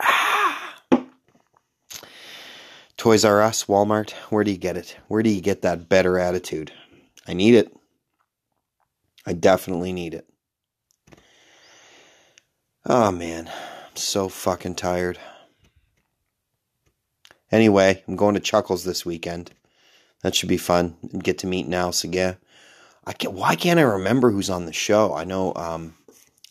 [2.96, 4.10] Toys R Us, Walmart.
[4.30, 4.96] Where do you get it?
[5.06, 6.72] Where do you get that better attitude?
[7.26, 7.74] I need it.
[9.24, 10.26] I definitely need it.
[12.84, 15.18] Oh man, I'm so fucking tired.
[17.50, 19.50] Anyway, I'm going to Chuckles this weekend.
[20.22, 20.96] That should be fun.
[21.18, 22.38] Get to meet Nal Segura.
[23.06, 25.14] I can't, why can't I remember who's on the show?
[25.14, 25.94] I know um,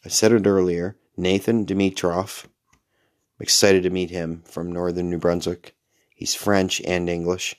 [0.04, 0.96] I said it earlier.
[1.16, 2.46] Nathan Dimitrov.
[2.46, 5.76] I'm excited to meet him from northern New Brunswick.
[6.16, 7.56] He's French and English.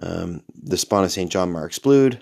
[0.00, 1.30] Um, the Spawn of St.
[1.30, 2.20] John Mark Splood.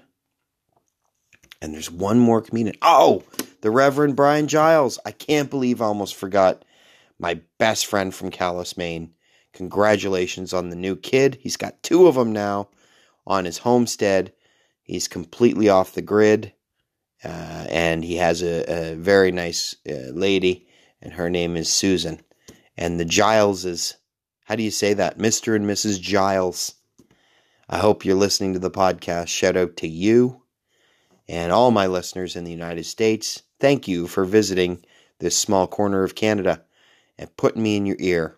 [1.62, 2.76] And there's one more comedian.
[2.82, 3.22] Oh,
[3.60, 4.98] the Reverend Brian Giles.
[5.06, 6.64] I can't believe I almost forgot
[7.18, 9.12] my best friend from Calais, Maine.
[9.56, 11.38] Congratulations on the new kid.
[11.40, 12.68] He's got two of them now
[13.26, 14.34] on his homestead.
[14.82, 16.52] He's completely off the grid.
[17.24, 20.68] Uh, and he has a, a very nice uh, lady,
[21.00, 22.20] and her name is Susan.
[22.76, 23.94] And the Gileses,
[24.44, 25.16] how do you say that?
[25.16, 25.56] Mr.
[25.56, 26.02] and Mrs.
[26.02, 26.74] Giles.
[27.66, 29.28] I hope you're listening to the podcast.
[29.28, 30.42] Shout out to you
[31.26, 33.42] and all my listeners in the United States.
[33.58, 34.84] Thank you for visiting
[35.18, 36.62] this small corner of Canada
[37.16, 38.36] and putting me in your ear.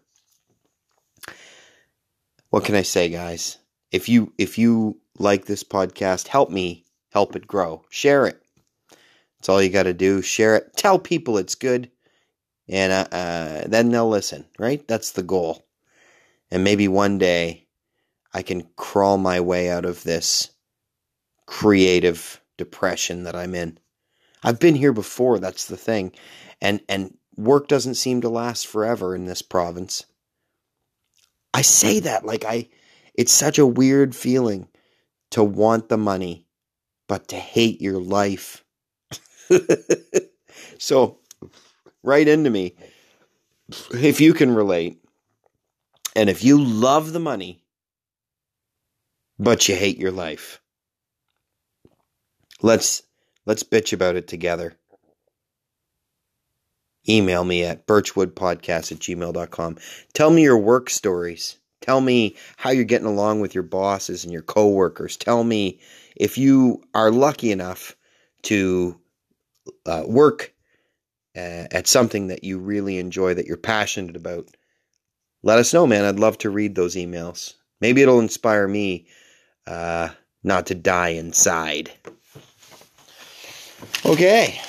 [2.51, 3.59] What can I say, guys?
[3.93, 7.85] If you if you like this podcast, help me help it grow.
[7.91, 8.43] Share it.
[9.39, 10.23] That's all you got to do.
[10.23, 10.77] Share it.
[10.77, 11.91] Tell people it's good,
[12.69, 14.47] and uh, uh, then they'll listen.
[14.59, 14.87] Right?
[14.89, 15.67] That's the goal.
[16.51, 17.67] And maybe one day
[18.33, 20.51] I can crawl my way out of this
[21.47, 23.79] creative depression that I'm in.
[24.43, 26.13] I've been here before, that's the thing.
[26.61, 30.07] And and work doesn't seem to last forever in this province.
[31.55, 32.69] I say that like I
[33.15, 34.69] it's such a weird feeling
[35.31, 36.47] to want the money
[37.09, 38.65] but to hate your life.
[40.79, 41.19] so
[42.03, 42.77] write into me
[43.93, 45.03] if you can relate
[46.15, 47.63] and if you love the money
[49.39, 50.61] but you hate your life.
[52.61, 53.03] Let's
[53.47, 54.77] let's bitch about it together.
[57.09, 59.79] Email me at birchwoodpodcast at gmail.com.
[60.13, 61.59] Tell me your work stories.
[61.81, 65.17] Tell me how you're getting along with your bosses and your coworkers.
[65.17, 65.81] Tell me
[66.17, 67.97] if you are lucky enough
[68.43, 69.01] to
[69.87, 70.53] uh, work
[71.37, 74.49] uh, at something that you really enjoy, that you're passionate about.
[75.43, 76.05] Let us know, man.
[76.05, 77.55] I'd love to read those emails.
[77.81, 79.07] Maybe it'll inspire me
[79.67, 80.09] uh,
[80.43, 81.93] not to die inside.
[84.05, 84.61] Okay.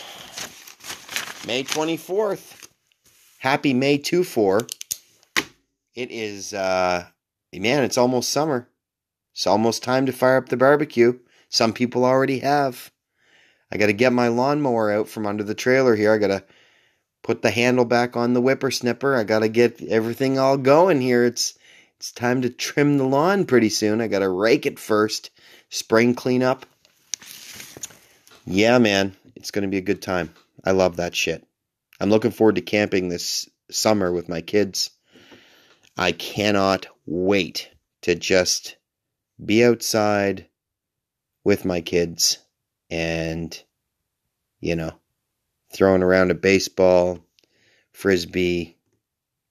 [1.47, 2.67] May 24th.
[3.39, 4.67] Happy May 2 4.
[5.95, 7.05] It is, uh,
[7.53, 8.67] man, it's almost summer.
[9.33, 11.17] It's almost time to fire up the barbecue.
[11.47, 12.91] Some people already have.
[13.71, 16.13] I got to get my lawnmower out from under the trailer here.
[16.13, 16.43] I got to
[17.23, 19.17] put the handle back on the whippersnipper.
[19.17, 21.25] I got to get everything all going here.
[21.25, 21.57] It's
[21.97, 23.99] it's time to trim the lawn pretty soon.
[23.99, 25.31] I got to rake it first,
[25.69, 26.65] spring cleanup.
[28.45, 30.33] Yeah, man, it's going to be a good time.
[30.69, 31.47] I love that shit.
[31.99, 34.91] I'm looking forward to camping this summer with my kids.
[35.97, 37.71] I cannot wait
[38.03, 38.75] to just
[39.43, 40.45] be outside
[41.43, 42.37] with my kids
[42.87, 43.59] and,
[44.59, 44.91] you know,
[45.73, 47.17] throwing around a baseball,
[47.91, 48.77] frisbee,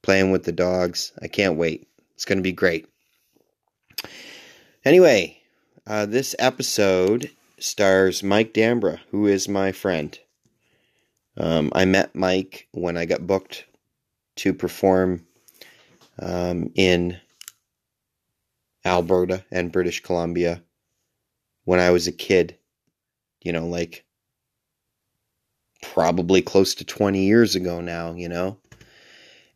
[0.02, 1.12] playing with the dogs.
[1.20, 1.88] I can't wait.
[2.14, 2.86] It's going to be great.
[4.84, 5.42] Anyway,
[5.84, 10.16] uh, this episode stars Mike Dambra, who is my friend.
[11.38, 13.64] Um, I met Mike when I got booked
[14.36, 15.24] to perform
[16.18, 17.18] um, in
[18.84, 20.62] Alberta and British Columbia
[21.64, 22.58] when I was a kid.
[23.40, 24.04] You know, like
[25.80, 28.58] probably close to 20 years ago now, you know.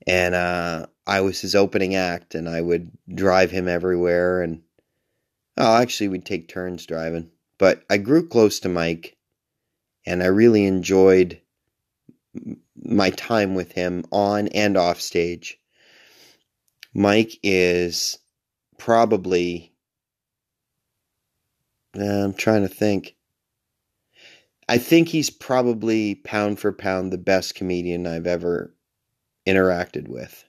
[0.06, 4.42] And uh, I was his opening act, and I would drive him everywhere.
[4.42, 4.62] And
[5.56, 7.30] oh, actually, we'd take turns driving.
[7.58, 9.16] But I grew close to Mike,
[10.06, 11.41] and I really enjoyed
[12.76, 15.58] my time with him on and off stage.
[16.94, 18.18] Mike is
[18.78, 19.72] probably,
[21.98, 23.16] uh, I'm trying to think.
[24.68, 28.74] I think he's probably pound for pound the best comedian I've ever
[29.46, 30.44] interacted with.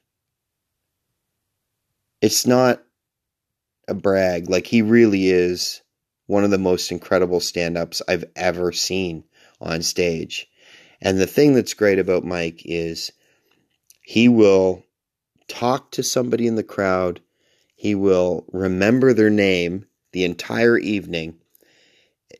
[2.22, 2.82] It's not
[3.88, 4.50] a brag.
[4.50, 5.82] Like, he really is
[6.28, 9.26] one of the most incredible stand ups I've ever seen
[9.60, 10.48] on stage.
[11.04, 13.12] And the thing that's great about Mike is
[14.02, 14.86] he will
[15.50, 17.20] talk to somebody in the crowd,
[17.76, 21.36] he will remember their name the entire evening,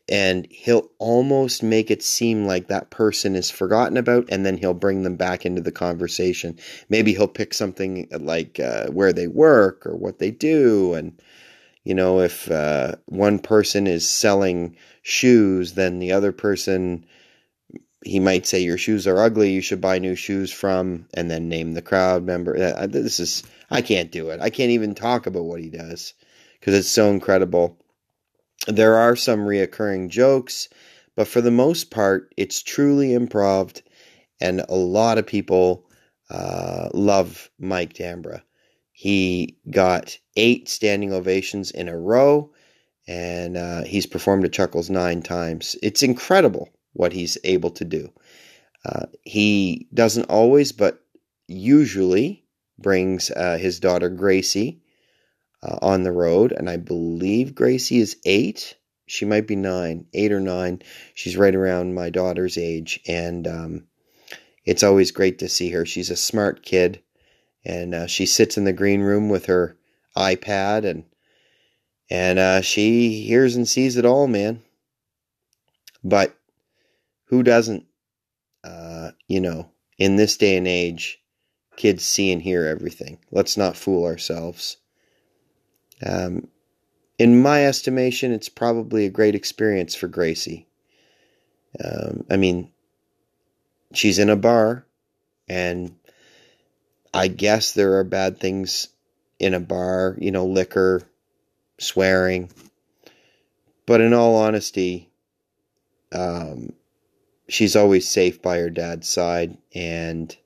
[0.08, 4.72] and he'll almost make it seem like that person is forgotten about, and then he'll
[4.72, 6.58] bring them back into the conversation.
[6.88, 11.20] Maybe he'll pick something like uh, where they work or what they do, and
[11.84, 17.04] you know, if uh, one person is selling shoes, then the other person
[18.04, 21.48] he might say your shoes are ugly you should buy new shoes from and then
[21.48, 22.56] name the crowd member.
[22.56, 24.40] Uh, this is i can't do it.
[24.40, 26.14] I can't even talk about what he does
[26.60, 27.78] because it's so incredible.
[28.66, 30.68] There are some reoccurring jokes
[31.16, 33.80] but for the most part it's truly improv
[34.40, 35.86] and a lot of people
[36.30, 38.42] uh, love mike dambra.
[38.92, 42.50] He got eight standing ovations in a row
[43.06, 45.76] and uh, he's performed at chuckles nine times.
[45.82, 48.10] It's incredible what he's able to do.
[48.84, 51.00] Uh, he doesn't always, but
[51.46, 52.44] usually
[52.78, 54.80] brings uh, his daughter Gracie
[55.62, 58.76] uh, on the road, and I believe Gracie is eight.
[59.06, 60.82] She might be nine, eight or nine.
[61.14, 63.84] She's right around my daughter's age, and um,
[64.64, 65.84] it's always great to see her.
[65.84, 67.02] She's a smart kid,
[67.64, 69.76] and uh, she sits in the green room with her
[70.16, 71.04] iPad, and
[72.10, 74.62] and uh, she hears and sees it all, man.
[76.02, 76.36] But
[77.26, 77.84] who doesn't,
[78.62, 81.20] uh, you know, in this day and age,
[81.76, 83.18] kids see and hear everything.
[83.30, 84.76] Let's not fool ourselves.
[86.04, 86.48] Um,
[87.18, 90.66] in my estimation, it's probably a great experience for Gracie.
[91.82, 92.70] Um, I mean,
[93.92, 94.84] she's in a bar,
[95.48, 95.96] and
[97.12, 98.88] I guess there are bad things
[99.38, 101.02] in a bar, you know, liquor,
[101.78, 102.50] swearing.
[103.86, 105.10] But in all honesty,
[106.12, 106.72] um,
[107.48, 110.36] she's always safe by her dad's side and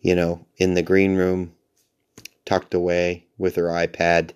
[0.00, 1.52] you know in the green room
[2.44, 4.30] tucked away with her ipad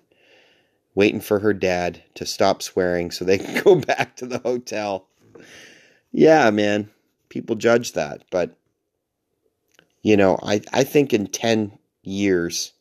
[0.93, 5.07] waiting for her dad to stop swearing so they can go back to the hotel.
[6.11, 6.89] Yeah man
[7.29, 8.57] people judge that but
[10.01, 12.73] you know i, I think in 10 years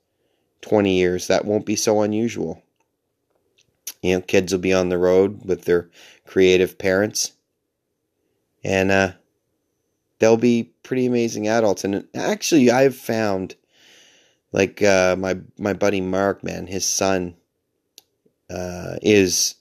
[0.63, 2.63] 20 years that won't be so unusual.
[4.03, 5.91] You know kids will be on the road with their
[6.27, 7.33] creative parents
[8.65, 9.13] and uh,
[10.19, 11.85] they'll be pretty amazing adults.
[11.85, 13.55] And actually, I've found
[14.53, 17.37] like uh, my my buddy Mark, man, his son
[18.51, 19.55] uh, is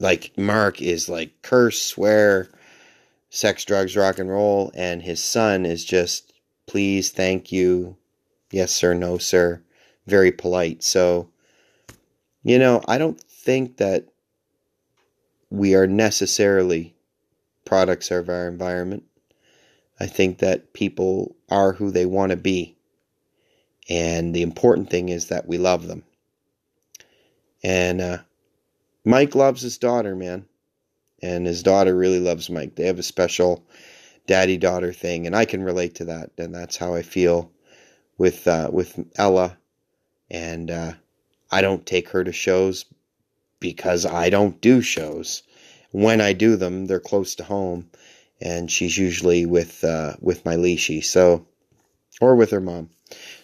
[0.00, 2.48] like Mark is like curse, swear,
[3.30, 6.32] sex, drugs, rock and roll, and his son is just
[6.66, 7.96] please, thank you,
[8.50, 9.62] yes sir, no sir,
[10.06, 10.82] very polite.
[10.82, 11.28] So,
[12.42, 14.08] you know, I don't think that
[15.50, 16.93] we are necessarily
[17.64, 19.04] products of our environment.
[19.98, 22.76] I think that people are who they want to be.
[23.88, 26.04] And the important thing is that we love them.
[27.62, 28.18] And uh,
[29.04, 30.46] Mike loves his daughter, man.
[31.22, 32.74] And his daughter really loves Mike.
[32.74, 33.64] They have a special
[34.26, 35.26] daddy daughter thing.
[35.26, 36.30] And I can relate to that.
[36.38, 37.52] And that's how I feel
[38.18, 39.56] with, uh, with Ella.
[40.30, 40.92] And uh,
[41.50, 42.86] I don't take her to shows
[43.60, 45.42] because I don't do shows.
[45.94, 47.88] When I do them, they're close to home,
[48.40, 51.46] and she's usually with uh, with my leashy, so
[52.20, 52.90] or with her mom.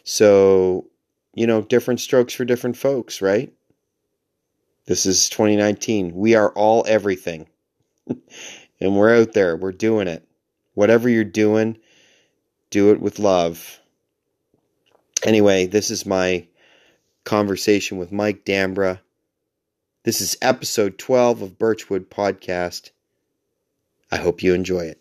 [0.02, 0.88] So,
[1.32, 3.52] you know, different strokes for different folks, right?
[4.86, 6.12] This is 2019.
[6.12, 7.46] We are all everything.
[8.08, 9.56] and we're out there.
[9.56, 10.26] We're doing it.
[10.74, 11.78] Whatever you're doing,
[12.70, 13.78] do it with love.
[15.22, 16.48] Anyway, this is my
[17.22, 18.98] conversation with Mike Dambra.
[20.04, 22.90] This is episode 12 of Birchwood Podcast.
[24.10, 25.00] I hope you enjoy it.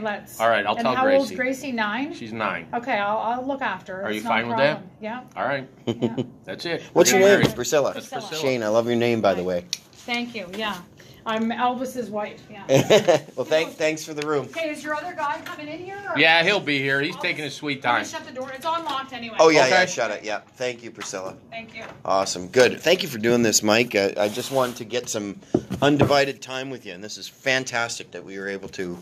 [0.00, 0.40] Let's.
[0.40, 1.18] All right, I'll and tell how Gracie.
[1.18, 1.72] old's Gracie?
[1.72, 2.14] Nine.
[2.14, 2.66] She's nine.
[2.72, 4.04] Okay, I'll, I'll look after her.
[4.04, 4.72] Are you It's not a fine with that?
[4.74, 4.90] problem.
[5.00, 5.22] Yeah.
[5.36, 5.68] All right.
[5.86, 6.16] Yeah.
[6.44, 6.82] That's it.
[6.92, 7.40] What's your We're name?
[7.40, 7.54] married.
[7.54, 7.92] Priscilla.
[7.94, 8.28] That's Priscilla.
[8.28, 8.50] Priscilla.
[8.50, 9.64] Shane, I love your name, by the way.
[9.92, 10.48] Thank you.
[10.56, 10.76] Yeah.
[11.24, 12.42] I'm Elvis's wife.
[12.50, 12.64] Yeah.
[13.36, 14.46] well, thank, thanks for the room.
[14.46, 15.96] okay, is your other guy coming in here?
[16.10, 16.18] Or?
[16.18, 17.00] Yeah, he'll be here.
[17.00, 18.04] He's taking his sweet Let me time.
[18.06, 18.50] shut the door.
[18.52, 19.36] It's unlocked anyway.
[19.38, 19.70] Oh, yeah, Okay.
[19.70, 20.24] yeah, shut it.
[20.24, 20.40] Yeah.
[20.56, 21.36] Thank you, Priscilla.
[21.50, 21.84] Thank you.
[22.04, 22.48] Awesome.
[22.48, 22.80] Good.
[22.80, 23.94] Thank you for doing this, Mike.
[23.94, 25.38] I, I just wanted to get some
[25.80, 28.98] undivided time with you, and this is fantastic that we were able to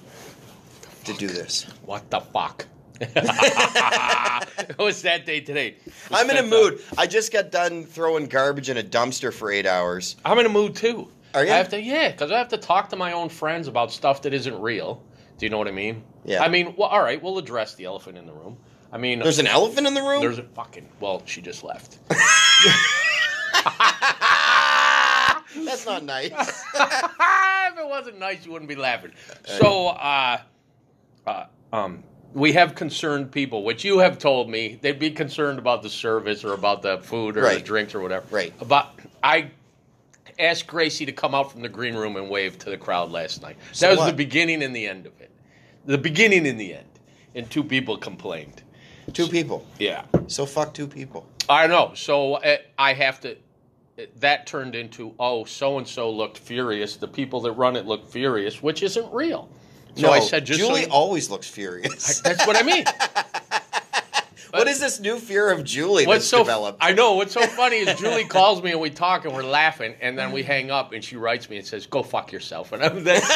[1.04, 1.62] to do this.
[1.86, 2.66] What the fuck?
[3.00, 5.68] it was that day today.
[5.86, 6.50] It I'm in a fantastic.
[6.90, 6.98] mood.
[6.98, 10.16] I just got done throwing garbage in a dumpster for eight hours.
[10.22, 11.08] I'm in a mood too.
[11.34, 11.52] Are you?
[11.52, 14.22] I have to, yeah, because I have to talk to my own friends about stuff
[14.22, 15.02] that isn't real.
[15.38, 16.02] Do you know what I mean?
[16.24, 16.42] Yeah.
[16.42, 18.58] I mean, well, all right, we'll address the elephant in the room.
[18.92, 20.20] I mean, There's an elephant in the room?
[20.20, 20.88] there's a fucking.
[20.98, 21.98] Well, she just left.
[25.64, 26.30] That's not nice.
[26.74, 29.12] if it wasn't nice, you wouldn't be laughing.
[29.44, 30.40] So, uh,
[31.26, 32.02] uh, um,
[32.32, 36.44] we have concerned people, which you have told me they'd be concerned about the service
[36.44, 38.26] or about the food or the drinks or whatever.
[38.30, 38.52] Right.
[38.68, 39.50] But I
[40.40, 43.42] asked Gracie to come out from the green room and wave to the crowd last
[43.42, 43.56] night.
[43.72, 44.06] So that was what?
[44.06, 45.30] the beginning and the end of it.
[45.86, 46.86] The beginning and the end.
[47.34, 48.62] And two people complained.
[49.12, 49.64] two people.
[49.78, 50.04] Yeah.
[50.26, 51.26] So fuck two people.
[51.48, 51.92] I know.
[51.94, 53.36] So uh, I have to.
[54.20, 56.96] That turned into oh, so and so looked furious.
[56.96, 59.50] The people that run it look furious, which isn't real.
[59.96, 62.20] So no, I said, just so Julie you- always looks furious.
[62.20, 62.84] that's what I mean.
[64.50, 66.78] what is this new fear of Julie What's that's so developed?
[66.80, 69.94] I know what's so funny is Julie calls me and we talk and we're laughing
[70.00, 72.82] and then we hang up and she writes me and says, "Go fuck yourself." And
[72.82, 73.22] I'm then,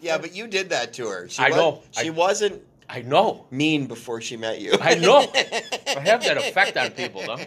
[0.00, 1.28] yeah, but you did that to her.
[1.28, 1.82] She I wa- know.
[1.92, 4.74] She I- wasn't I know, mean before she met you.
[4.80, 5.18] I know.
[5.34, 7.38] I have that effect on people, though.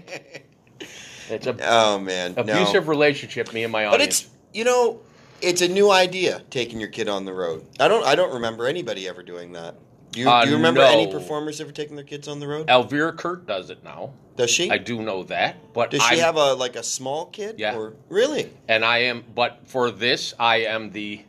[1.30, 2.42] It's a Oh man, no.
[2.44, 3.54] abusive relationship.
[3.54, 3.94] Me and my audience.
[3.94, 5.00] But it's you know,
[5.42, 7.66] it's a new idea taking your kid on the road.
[7.80, 9.76] I don't I don't remember anybody ever doing that.
[10.12, 10.88] Do you, Uh, do you remember no.
[10.88, 12.70] any performers ever taking their kids on the road?
[12.70, 14.12] Elvira Kurt does it now.
[14.38, 14.70] Does she?
[14.72, 17.56] I do know that, but Does she I'm- have a like a small kid?
[17.60, 17.76] Yeah.
[17.76, 18.50] Or really?
[18.68, 19.24] and I am.
[19.36, 21.22] But for this, I am the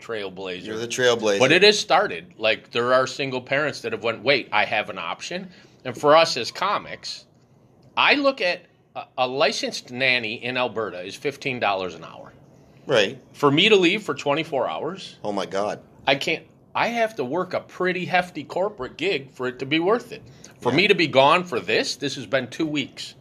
[0.00, 0.64] trailblazer.
[0.64, 1.38] You're the trailblazer.
[1.38, 2.34] But it has started.
[2.38, 5.50] Like there are single parents that have went, wait, I have an option.
[5.84, 7.24] And for us as comics,
[7.96, 8.62] I look at
[8.94, 12.32] a, a licensed nanny in Alberta is fifteen dollars an hour.
[12.86, 13.18] right.
[13.32, 15.80] For me to leave for twenty four hours, Oh my god.
[16.06, 16.44] I can't.
[16.78, 20.22] I have to work a pretty hefty corporate gig for it to be worth it.
[20.60, 23.14] For me to be gone for this, this has been two weeks.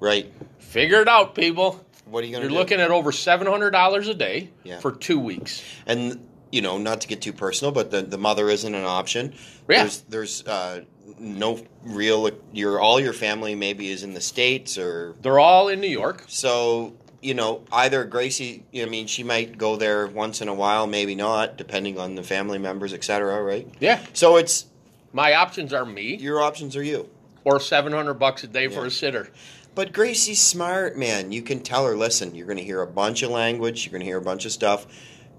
[0.00, 0.32] Right.
[0.58, 1.84] Figure it out, people.
[2.06, 2.56] What are you gonna You're do?
[2.56, 4.80] looking at over seven hundred dollars a day Yeah.
[4.80, 5.62] for two weeks.
[5.86, 9.34] and you know, not to get too personal, but the, the mother isn't an option.
[9.68, 9.82] Yeah.
[9.82, 10.84] There's there's uh,
[11.18, 15.80] no real your all your family maybe is in the states or They're all in
[15.80, 16.24] New York.
[16.26, 18.64] so you know either Gracie.
[18.74, 22.22] I mean, she might go there once in a while, maybe not, depending on the
[22.22, 23.42] family members, etc.
[23.42, 23.68] Right.
[23.80, 24.04] Yeah.
[24.12, 24.66] So it's
[25.12, 27.08] My options are me your options are you.
[27.44, 29.30] or seven hundred bucks a day for a sitter.
[29.74, 31.30] But Gracie's smart, man.
[31.30, 33.84] You can tell her, listen, you're going to hear a bunch of language.
[33.84, 34.86] You're going to hear a bunch of stuff.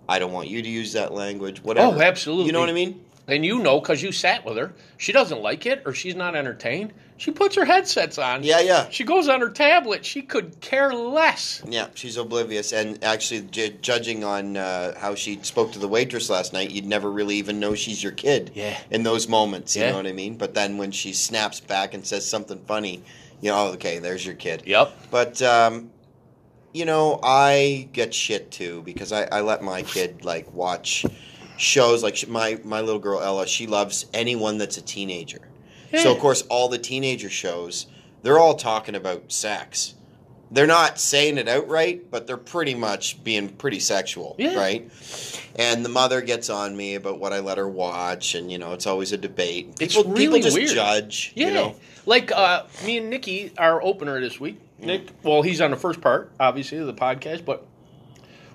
[0.08, 1.62] I don't want you to use that language.
[1.62, 1.98] Whatever.
[1.98, 2.46] Oh, absolutely.
[2.46, 3.04] You know what I mean?
[3.32, 6.36] And you know, because you sat with her, she doesn't like it or she's not
[6.36, 6.94] entertained.
[7.18, 8.44] She puts her headsets on.
[8.44, 8.88] Yeah, yeah.
[8.90, 10.06] She goes on her tablet.
[10.06, 11.62] She could care less.
[11.68, 12.72] Yeah, she's oblivious.
[12.72, 16.86] And actually, ju- judging on uh, how she spoke to the waitress last night, you'd
[16.86, 18.52] never really even know she's your kid.
[18.56, 18.80] Yeah.
[18.90, 19.92] In those moments, you Yeah.
[19.92, 20.38] know what I mean.
[20.38, 23.04] But then when she snaps back and says something funny,
[23.42, 24.64] you know, oh, okay, there's your kid.
[24.66, 24.92] Yep.
[25.12, 25.92] But um,
[26.74, 31.06] you know, I get shit too because I, I let my kid like watch
[31.60, 33.46] shows like she, my my little girl Ella.
[33.48, 35.42] She loves anyone that's a teenager.
[35.98, 37.88] So of course, all the teenager shows
[38.22, 39.96] they're all talking about sex.
[40.52, 44.56] they're not saying it outright, but they're pretty much being pretty sexual, Yeah.
[44.56, 44.90] right?
[45.56, 48.74] And the mother gets on me about what I let her watch, and you know,
[48.74, 49.76] it's always a debate.
[49.80, 50.70] It's People, really people just weird.
[50.72, 51.48] judge, Yeah.
[51.48, 51.76] you know.
[52.08, 54.60] Like uh, me and Nikki, our opener this week.
[54.80, 57.66] Nick, well, he's on the first part, obviously, of the podcast, but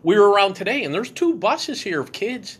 [0.02, 2.58] we were around today, and there's two buses here of kids.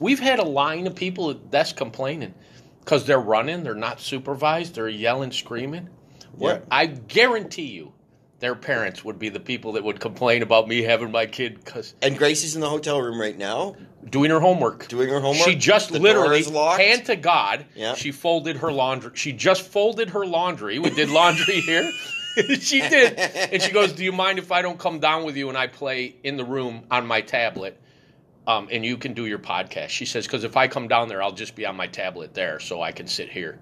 [0.00, 2.34] We've had a line of people that's complaining
[2.80, 5.88] because they're running, they're not supervised, they're yelling, screaming.
[6.38, 6.60] Yeah.
[6.70, 7.92] I guarantee you,
[8.40, 11.94] their parents would be the people that would complain about me having my kid because
[12.02, 13.76] And Gracie's in the hotel room right now,
[14.10, 14.88] doing her homework.
[14.88, 15.48] doing her homework.
[15.48, 17.94] She just The literally, hand to God, Yeah.
[17.94, 19.12] she folded her laundry.
[19.14, 20.78] She just folded her laundry.
[20.78, 21.90] We did laundry here.
[22.58, 23.14] she did.
[23.18, 25.68] And she goes, Do you mind if I don't come down with you and I
[25.68, 27.80] play in the room on my tablet?
[28.46, 29.88] Um, and you can do your podcast.
[29.88, 32.60] She says, Because if I come down there, I'll just be on my tablet there
[32.60, 33.58] so I can sit here.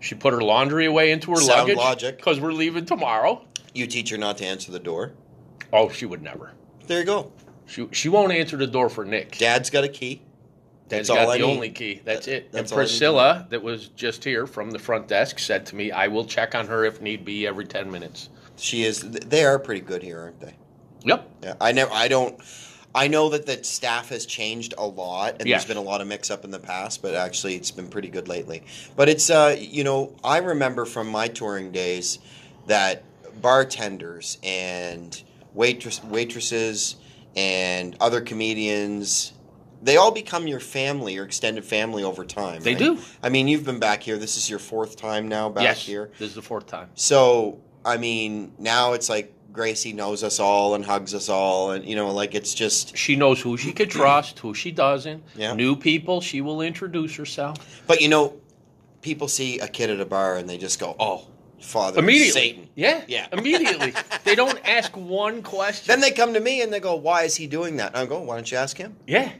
[0.00, 2.16] She put her laundry away into her Sound luggage logic.
[2.18, 3.44] because we're leaving tomorrow.
[3.74, 5.12] You teach her not to answer the door.
[5.72, 6.52] Oh, she would never.
[6.86, 7.32] There you go.
[7.66, 9.38] She, she won't answer the door for Nick.
[9.38, 10.20] Dad's got a key.
[10.88, 11.44] Dad's That's all got the need.
[11.44, 12.02] only key.
[12.04, 12.52] That's it.
[12.52, 15.38] that's and all I need to Priscilla, that was just here from the front desk,
[15.38, 18.84] said to me, "I will check on her if need be every ten minutes." She
[18.84, 19.00] is.
[19.00, 20.54] They are pretty good here, aren't they?
[21.04, 21.30] Yep.
[21.42, 21.54] Yeah.
[21.58, 21.90] I never.
[21.90, 22.38] I don't.
[22.94, 26.06] I know that the staff has changed a lot, and there's been a lot of
[26.06, 28.62] mix-up in the past, but actually, it's been pretty good lately.
[28.94, 32.20] But it's, uh, you know, I remember from my touring days
[32.66, 33.02] that
[33.40, 35.22] bartenders and
[35.54, 36.96] waitress waitresses
[37.36, 39.32] and other comedians.
[39.82, 42.62] They all become your family or extended family over time.
[42.62, 42.78] They right?
[42.78, 42.98] do.
[43.22, 44.16] I mean, you've been back here.
[44.16, 45.84] This is your fourth time now back yes.
[45.84, 46.10] here.
[46.18, 46.88] This is the fourth time.
[46.94, 51.86] So, I mean, now it's like Gracie knows us all and hugs us all, and
[51.86, 52.96] you know, like it's just.
[52.96, 55.22] She knows who she could trust, who she doesn't.
[55.36, 55.54] Yeah.
[55.54, 58.34] New people, she will introduce herself But you know,
[59.00, 61.28] people see a kid at a bar and they just go, "Oh,
[61.60, 62.32] Father immediately.
[62.32, 63.04] Satan." Yeah.
[63.06, 63.28] Yeah.
[63.32, 63.94] Immediately.
[64.24, 65.86] they don't ask one question.
[65.86, 68.06] Then they come to me and they go, "Why is he doing that?" And I
[68.06, 69.30] go, "Why don't you ask him?" yeah.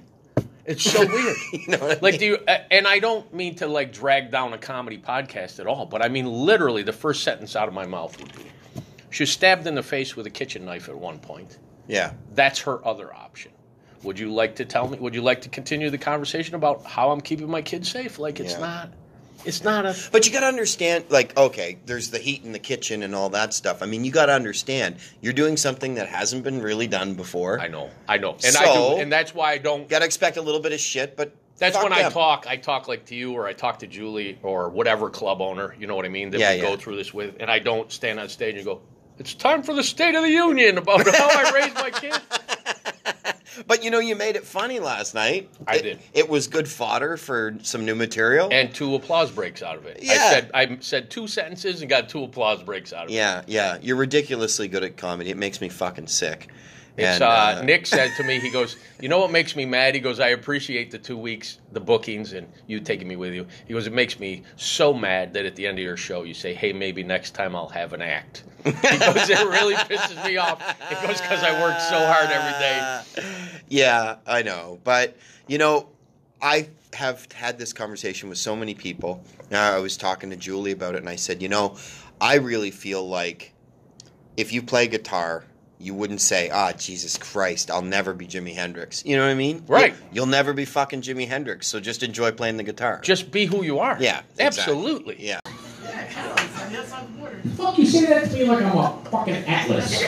[0.66, 1.36] It's so weird.
[1.52, 2.18] You know Like, mean?
[2.20, 2.38] do you?
[2.70, 6.08] And I don't mean to like drag down a comedy podcast at all, but I
[6.08, 8.44] mean literally the first sentence out of my mouth would be,
[9.14, 12.12] "She was stabbed in the face with a kitchen knife at one point." Yeah.
[12.34, 13.52] That's her other option.
[14.02, 14.98] Would you like to tell me?
[14.98, 18.18] Would you like to continue the conversation about how I'm keeping my kids safe?
[18.18, 18.58] Like it's Yeah.
[18.60, 18.92] not,
[19.44, 19.94] it's not a.
[20.12, 23.28] But you got to understand, like, okay, there's the heat in the kitchen and all
[23.30, 23.82] that stuff.
[23.82, 27.60] I mean, you got to understand, you're doing something that hasn't been really done before.
[27.60, 29.88] I know, I know, and I So- do, and that's why I don't.
[29.88, 32.46] Got to expect a little bit of shit, but That's when I talk.
[32.48, 35.74] I talk like to you, or I talk to Julie, or whatever club owner.
[35.78, 36.30] You know what I mean?
[36.30, 36.62] That Yeah, we yeah.
[36.70, 38.80] go through this with, and I don't stand on stage and go.
[39.18, 42.18] It's time for the State of the Union about how I raised my kids.
[43.68, 45.48] But you know, you made it funny last night.
[45.68, 45.98] I It- did.
[46.12, 48.48] It was good fodder for some new material.
[48.50, 49.98] And two applause breaks out of it.
[50.02, 50.30] I Yeah.
[50.30, 53.14] said I said two sentences and got two applause breaks out of it.
[53.14, 55.30] yeah, yeah, you're ridiculously good at comedy.
[55.30, 56.48] It makes me fucking sick.
[56.96, 59.94] It's And, uh, Nick said to me, he goes, you know what makes me mad?
[59.94, 63.46] He goes, I appreciate the two weeks, the bookings, and you taking me with you.
[63.66, 66.34] He goes, it makes me so mad that at the end of your show you
[66.34, 68.44] say, hey, maybe next time I'll have an act.
[68.64, 70.60] He goes, it really pisses me off.
[70.88, 73.60] He goes, because I work so hard every day.
[73.68, 75.16] Yeah, I know, but
[75.48, 75.88] you know,
[76.40, 79.22] I have had this conversation with so many people.
[79.50, 81.76] Now, I was talking to Julie about it, and I said, you know,
[82.20, 83.52] I really feel like
[84.36, 85.44] if you play guitar.
[85.84, 89.34] You wouldn't say, "Ah, Jesus Christ, I'll never be Jimi Hendrix." You know what I
[89.34, 89.62] mean?
[89.68, 89.92] Right.
[89.92, 91.66] You- You'll never be fucking Jimi Hendrix.
[91.66, 93.00] So just enjoy playing the guitar.
[93.02, 93.98] Just be who you are.
[94.00, 94.46] yeah, exactly.
[94.46, 95.16] Absolutely.
[95.18, 95.40] Yeah.
[97.56, 100.02] Fuck, you say that to me like I'm a fucking atlas.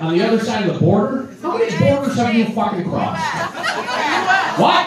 [0.00, 1.28] On the other side of the border?
[1.42, 3.20] How many borders have you fucking crossed?
[4.60, 4.86] What?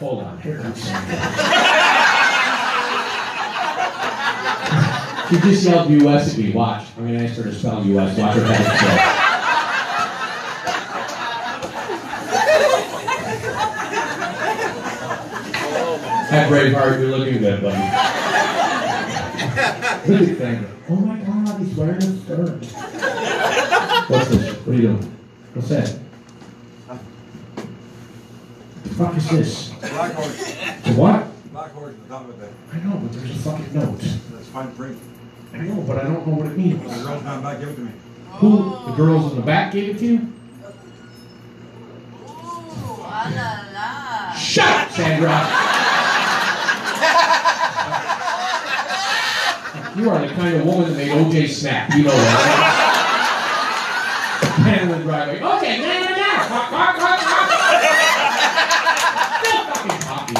[0.00, 1.18] Hold on, here comes something.
[5.28, 6.86] She just yelled US at me, watch.
[6.96, 9.36] I'm gonna ask her US, watch her back
[16.30, 17.76] That Braveheart, you're looking good, buddy.
[20.06, 20.70] Look at Fender.
[20.88, 22.64] Oh my god, he's wearing a skirt.
[24.08, 24.56] What's this?
[24.58, 25.16] What are you doing?
[25.54, 25.98] What's that?
[28.84, 29.70] The fuck is this?
[29.70, 30.54] Black horse.
[30.84, 31.52] The what?
[31.52, 32.52] Black horse the top of it.
[32.72, 33.98] I know, but there's a fucking note.
[33.98, 34.98] That's fine print.
[35.56, 36.82] I know, but I don't know what it means.
[36.82, 37.92] The girl's not back, give it to me.
[38.32, 38.90] Who?
[38.90, 40.32] The girls in the back gave it to you?
[44.36, 45.32] Shut up, Sandra!
[49.96, 51.90] you are the kind of woman that made OJ snap.
[51.94, 52.92] You know that.
[54.42, 54.58] right?
[54.66, 55.40] Madeline Bradley.
[55.40, 56.42] Okay, no, no, no.
[56.48, 57.48] Fuck, fuck, fuck, fuck.
[59.42, 60.34] No fucking copy.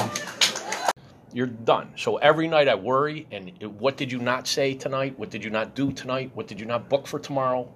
[1.37, 1.93] You're done.
[1.97, 3.26] So every night I worry.
[3.30, 5.18] And what did you not say tonight?
[5.18, 6.30] What did you not do tonight?
[6.32, 7.70] What did you not book for tomorrow?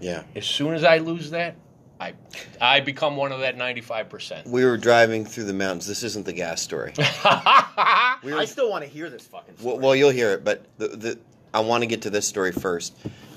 [0.00, 0.24] Yeah.
[0.34, 1.54] As soon as I lose that,
[2.00, 2.14] I
[2.60, 4.48] I become one of that 95 percent.
[4.48, 5.86] We were driving through the mountains.
[5.86, 6.92] This isn't the gas story.
[6.98, 9.54] I still want to hear this fucking.
[9.62, 11.18] Well, well, you'll hear it, but the, the
[11.54, 12.96] I want to get to this story first.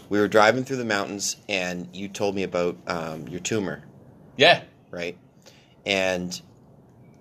[0.10, 3.84] We were driving through the mountains, and you told me about um, your tumor,
[4.38, 4.64] Yeah.
[4.90, 5.16] right?
[5.86, 6.42] And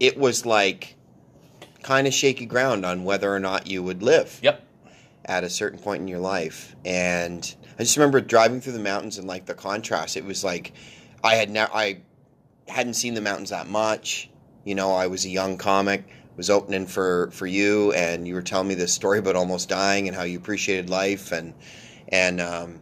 [0.01, 0.95] it was like
[1.87, 4.41] kind of shaky ground on whether or not you would live.
[4.43, 4.63] Yep.
[5.25, 9.19] At a certain point in your life, and I just remember driving through the mountains
[9.19, 10.17] and like the contrast.
[10.17, 10.73] It was like
[11.25, 11.99] I had now I
[12.69, 14.31] hadn't seen the mountains that much.
[14.65, 16.05] You know, I was a young comic,
[16.37, 20.07] was opening for for you, and you were telling me this story about almost dying
[20.07, 21.55] and how you appreciated life, and
[22.09, 22.79] and um,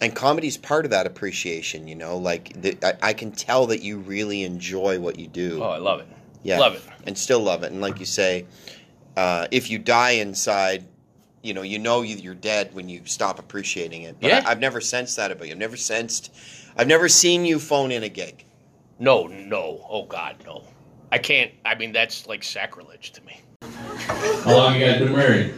[0.00, 1.86] and comedy's part of that appreciation.
[1.88, 5.62] You know, like the, I, I can tell that you really enjoy what you do.
[5.62, 6.08] Oh, I love it.
[6.42, 6.82] Yeah, Love it.
[7.06, 7.70] and still love it.
[7.72, 8.46] And like you say,
[9.16, 10.84] uh, if you die inside,
[11.42, 14.16] you know, you know you- you're dead when you stop appreciating it.
[14.20, 14.42] But Yeah.
[14.46, 15.52] I, I've never sensed that about you.
[15.52, 16.32] I've never sensed.
[16.76, 18.44] I've never seen you phone in a gig.
[18.98, 19.84] No, no.
[19.88, 20.62] Oh God, no.
[21.10, 21.50] I can't.
[21.64, 23.40] I mean, that's like sacrilege to me.
[24.44, 25.54] How long have you guys been married?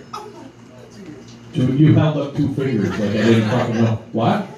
[1.55, 4.03] Two, you held up two fingers like I didn't fucking know.
[4.13, 4.49] What?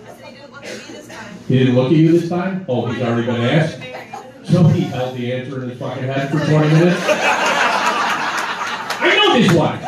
[1.48, 2.64] He didn't look at you this time?
[2.68, 3.78] Oh, he's already been asked?
[4.48, 7.00] So he held the answer in his fucking head for 20 minutes?
[8.98, 9.78] I know this one!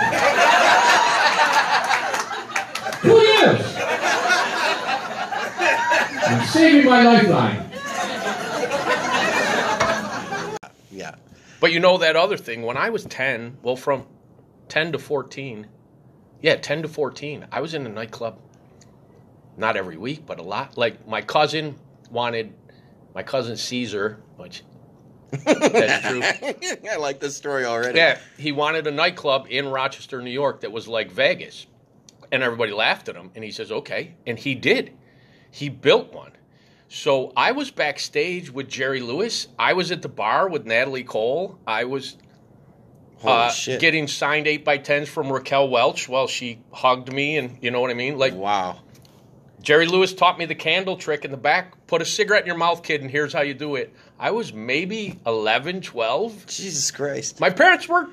[3.02, 3.76] Who is?
[6.26, 7.64] I'm saving my lifeline.
[10.90, 11.14] Yeah.
[11.60, 12.62] But you know that other thing.
[12.62, 14.06] When I was ten, well, from
[14.68, 15.68] ten to fourteen,
[16.42, 18.40] yeah, ten to fourteen, I was in a nightclub.
[19.56, 20.76] Not every week, but a lot.
[20.76, 21.76] Like my cousin
[22.10, 22.52] wanted,
[23.14, 24.62] my cousin Caesar, which
[25.30, 26.90] that's true.
[26.90, 27.98] I like this story already.
[27.98, 31.66] Yeah, he wanted a nightclub in Rochester, New York that was like Vegas.
[32.30, 33.30] And everybody laughed at him.
[33.34, 34.14] And he says, okay.
[34.26, 34.92] And he did.
[35.50, 36.32] He built one.
[36.88, 39.48] So I was backstage with Jerry Lewis.
[39.58, 41.58] I was at the bar with Natalie Cole.
[41.66, 42.16] I was
[43.24, 43.80] uh, shit.
[43.80, 47.38] getting signed 8 by 10s from Raquel Welch while she hugged me.
[47.38, 48.18] And you know what I mean?
[48.18, 48.80] Like, wow.
[49.62, 51.86] Jerry Lewis taught me the candle trick in the back.
[51.86, 53.92] Put a cigarette in your mouth, kid, and here's how you do it.
[54.18, 56.46] I was maybe 11, 12.
[56.46, 57.40] Jesus Christ.
[57.40, 58.08] My parents were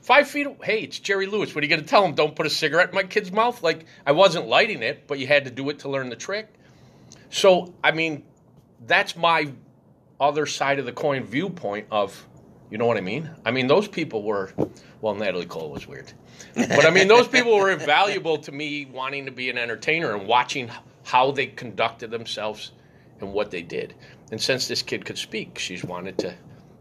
[0.00, 0.46] five feet.
[0.46, 1.54] a- Hey, it's Jerry Lewis.
[1.54, 2.14] What are you going to tell him?
[2.14, 3.62] Don't put a cigarette in my kid's mouth.
[3.62, 6.48] Like I wasn't lighting it, but you had to do it to learn the trick.
[7.30, 8.24] So I mean,
[8.86, 9.52] that's my
[10.20, 12.26] other side of the coin viewpoint of,
[12.72, 13.30] you know what I mean?
[13.44, 14.50] I mean, those people were.
[15.02, 16.12] Well, Natalie Cole was weird,
[16.54, 20.26] but I mean, those people were invaluable to me wanting to be an entertainer and
[20.26, 20.70] watching
[21.04, 22.72] how they conducted themselves
[23.20, 23.94] and what they did.
[24.30, 26.34] And since this kid could speak, she's wanted to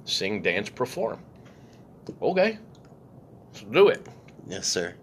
[0.05, 1.19] sing, dance, perform.
[2.21, 2.57] Okay,
[3.51, 4.07] let's do it.
[4.47, 4.95] Yes, sir.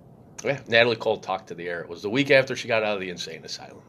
[0.43, 1.82] Yeah, Natalie Cole talked to the air.
[1.82, 3.82] It was the week after she got out of the insane asylum.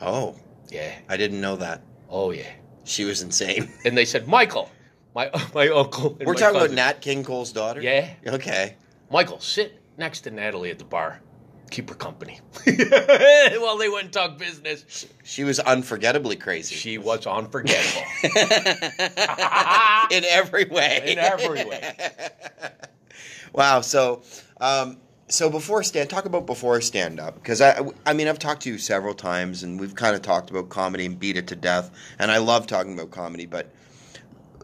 [0.00, 0.34] Oh.
[0.70, 0.92] Yeah.
[1.08, 1.82] I didn't know that.
[2.08, 2.50] Oh yeah.
[2.84, 3.70] She was insane.
[3.84, 4.70] And they said, Michael,
[5.14, 6.16] my my uncle.
[6.18, 6.72] and We're my talking cousin.
[6.74, 7.80] about Nat King Cole's daughter?
[7.80, 8.08] Yeah.
[8.26, 8.76] Okay.
[9.10, 11.20] Michael, sit next to Natalie at the bar.
[11.70, 12.38] Keep her company.
[12.66, 15.06] well, they wouldn't talk business.
[15.24, 16.74] She was unforgettably crazy.
[16.74, 18.02] She was unforgettable.
[20.10, 21.02] In every way.
[21.06, 21.94] In every way.
[23.54, 23.80] Wow.
[23.80, 24.22] So,
[24.60, 24.98] um,
[25.28, 28.68] so before stand, talk about before stand up because I, I mean, I've talked to
[28.70, 31.90] you several times and we've kind of talked about comedy and beat it to death,
[32.18, 33.46] and I love talking about comedy.
[33.46, 33.72] But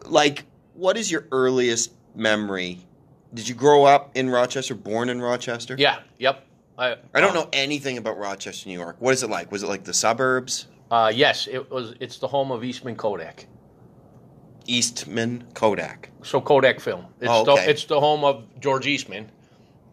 [0.05, 2.85] like, what is your earliest memory?
[3.33, 4.75] Did you grow up in Rochester?
[4.75, 5.75] Born in Rochester?
[5.77, 5.99] Yeah.
[6.17, 6.45] Yep.
[6.77, 8.95] I, I don't um, know anything about Rochester, New York.
[8.99, 9.51] What is it like?
[9.51, 10.67] Was it like the suburbs?
[10.89, 11.93] Uh, yes, it was.
[11.99, 13.45] It's the home of Eastman Kodak.
[14.65, 16.09] Eastman Kodak.
[16.23, 17.05] So Kodak film.
[17.19, 17.65] It's, Oh, okay.
[17.65, 19.29] the, it's the home of George Eastman,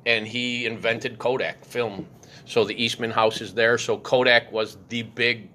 [0.07, 2.07] and he invented Kodak film.
[2.45, 3.79] So the Eastman house is there.
[3.79, 5.49] So Kodak was the big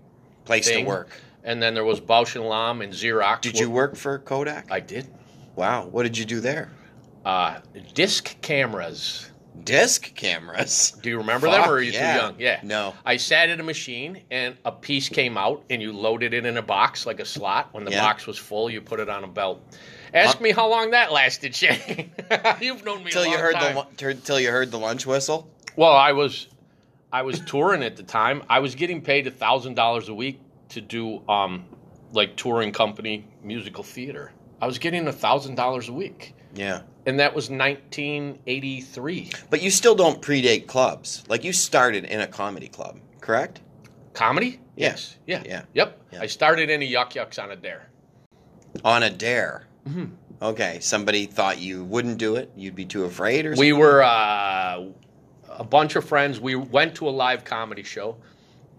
[0.45, 1.10] Place to work.
[1.44, 3.42] And then there was Bausch and Lomb and Xerox.
[3.42, 4.72] Did you work for Kodak?
[4.72, 5.08] I did.
[5.56, 5.88] Wow.
[5.88, 6.72] What did you do there?
[7.26, 7.60] Uh,
[7.94, 9.30] disc cameras.
[9.64, 10.92] Disc cameras.
[11.02, 12.14] Do you remember Fuck, them, or are you yeah.
[12.14, 12.36] too young?
[12.39, 12.60] Yeah.
[12.64, 12.94] No.
[13.06, 16.58] I sat at a machine, and a piece came out, and you loaded it in
[16.58, 17.70] a box like a slot.
[17.74, 18.02] When the Yeah.
[18.02, 19.62] box was full, you put it on a belt.
[20.14, 22.12] Ask me how long that lasted, Shane.
[22.62, 23.86] You've known me Till a you heard time.
[23.98, 25.50] the till you heard the lunch whistle.
[25.76, 26.48] Well, I was
[27.12, 28.44] I was touring at the time.
[28.50, 30.39] I was getting paid a thousand dollars a week
[30.72, 31.65] to do um
[32.11, 34.32] like touring company musical theater.
[34.61, 36.36] I was getting a thousand dollars a week.
[36.53, 36.82] Yeah.
[37.05, 39.30] And that was nineteen eighty three.
[39.49, 41.24] But you still don't predate clubs.
[41.30, 43.61] Like you started in a comedy club, correct?
[44.13, 44.59] Comedy?
[44.76, 44.89] Yeah.
[44.89, 45.17] Yes.
[45.26, 45.43] Yeah.
[45.45, 45.61] Yeah.
[45.74, 46.01] Yep.
[46.19, 47.89] I started in a Yuk Yuks on a dare.
[48.84, 49.67] On a dare.
[49.88, 50.11] Mhm.
[50.41, 52.51] Okay, somebody thought you wouldn't do it.
[52.55, 53.65] You'd be too afraid, or something?
[53.67, 54.86] We were uh,
[55.49, 56.39] a bunch of friends.
[56.39, 58.17] We went to a live comedy show,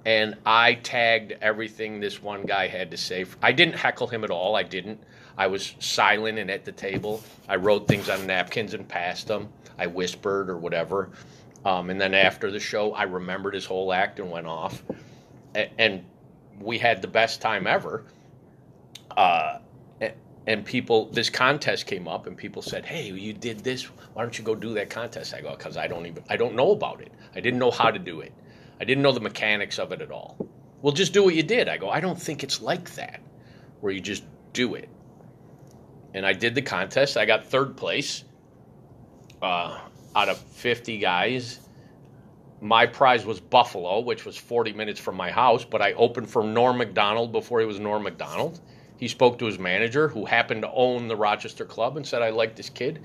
[0.04, 3.24] and I tagged everything this one guy had to say.
[3.42, 4.56] I didn't heckle him at all.
[4.56, 5.02] I didn't.
[5.36, 7.22] I was silent and at the table.
[7.48, 9.48] I wrote things on napkins and passed them.
[9.78, 11.10] I whispered or whatever.
[11.64, 14.82] Um, and then after the show, I remembered his whole act and went off.
[15.54, 16.04] And
[16.60, 18.04] we had the best time ever.
[19.16, 19.58] Uh,
[20.46, 23.84] and people, this contest came up, and people said, "Hey, you did this.
[23.84, 26.56] Why don't you go do that contest?" I go, "Because I don't even, I don't
[26.56, 27.12] know about it.
[27.34, 28.32] I didn't know how to do it.
[28.82, 30.36] I didn't know the mechanics of it at all.
[30.82, 33.20] Well, just do what you did." I go, "I don't think it's like that,
[33.80, 34.88] where you just do it."
[36.14, 37.16] And I did the contest.
[37.16, 38.24] I got third place
[39.40, 39.78] uh,
[40.16, 41.60] out of 50 guys.
[42.60, 46.42] My prize was Buffalo, which was 40 minutes from my house, but I opened for
[46.42, 48.60] Norm Macdonald before he was Norm Macdonald.
[48.96, 52.30] He spoke to his manager, who happened to own the Rochester club, and said, I
[52.30, 53.00] like this kid.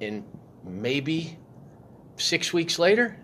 [0.00, 0.24] And
[0.64, 1.36] maybe
[2.16, 3.18] six weeks later,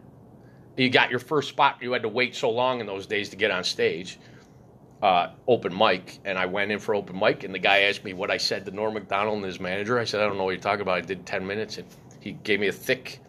[0.77, 1.79] you got your first spot.
[1.81, 4.19] You had to wait so long in those days to get on stage.
[5.03, 8.15] Uh, open mic, and I went in for open mic, and the guy asked me
[8.15, 9.99] what I said to Norm Macdonald and his manager.
[9.99, 10.97] I said, I don't know what you're talking about.
[10.97, 11.87] I did 10 minutes, and
[12.21, 13.21] he gave me a thick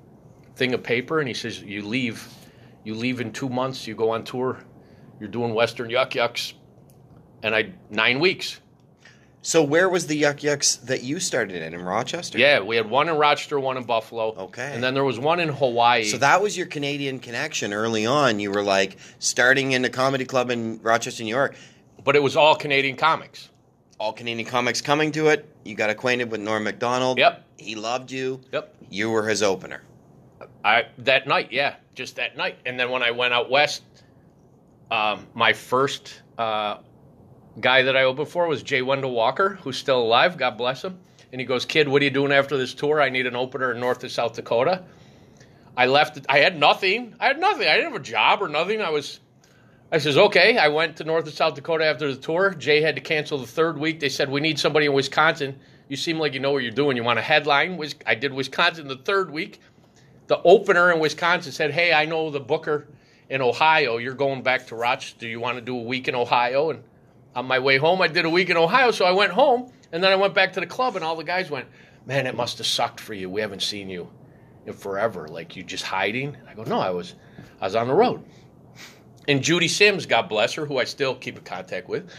[0.55, 2.27] thing of paper, and he says, You leave.
[2.83, 3.85] You leave in two months.
[3.85, 4.59] You go on tour.
[5.19, 6.53] You're doing Western Yuk Yuks.
[7.43, 8.61] And I, nine weeks.
[9.47, 12.37] So where was the Yuk Yuks that you started in in Rochester?
[12.37, 14.33] Yeah, we had one in Rochester, one in Buffalo.
[14.37, 14.73] Okay.
[14.73, 16.03] And then there was one in Hawaii.
[16.03, 18.41] So that was your Canadian connection early on.
[18.41, 21.55] You were like starting in a comedy club in Rochester, New York.
[22.03, 23.49] But it was all Canadian comics.
[24.01, 25.49] All Canadian comics coming to it.
[25.63, 27.17] You got acquainted with Norm Macdonald.
[27.17, 27.45] Yep.
[27.55, 28.41] He loved you.
[28.51, 28.75] Yep.
[28.89, 29.81] You were his opener.
[30.65, 32.57] I that night, yeah, just that night.
[32.65, 33.83] And then when I went out west,
[34.91, 36.79] um, my first uh,
[37.59, 40.37] guy that I opened for was Jay Wendell Walker, who's still alive.
[40.37, 40.99] God bless him.
[41.31, 43.01] And he goes, "Kid, what are you doing after this tour?
[43.01, 44.83] I need an opener in North and South Dakota."
[45.75, 46.19] I left.
[46.27, 47.15] I had nothing.
[47.19, 47.67] I had nothing.
[47.67, 48.81] I didn't have a job or nothing.
[48.81, 49.19] I was.
[49.89, 50.57] I says, okay.
[50.57, 52.53] I went to North and South Dakota after the tour.
[52.53, 54.01] Jay had to cancel the third week.
[54.01, 55.57] They said, we need somebody in Wisconsin.
[55.87, 56.97] You seem like you know what you're doing.
[56.97, 57.81] You want a headline?
[58.05, 59.61] I did Wisconsin the third week.
[60.27, 62.89] The opener in Wisconsin said, hey, I know the booker
[63.29, 63.95] in Ohio.
[63.95, 65.19] You're going back to Rochester.
[65.19, 66.71] Do you want to do a week in Ohio?
[66.71, 66.83] And
[67.37, 68.89] on my way home, I did a week in Ohio.
[68.89, 71.23] So I went home, and then I went back to the club, and all the
[71.23, 71.67] guys went,
[72.07, 73.29] man, it must have sucked for you.
[73.29, 74.09] We haven't seen you
[74.65, 75.27] in forever.
[75.27, 76.35] Like you just hiding.
[76.49, 77.13] I go, no, I was,
[77.61, 78.25] I was on the road.
[79.27, 82.11] And Judy Sims, God bless her, who I still keep in contact with,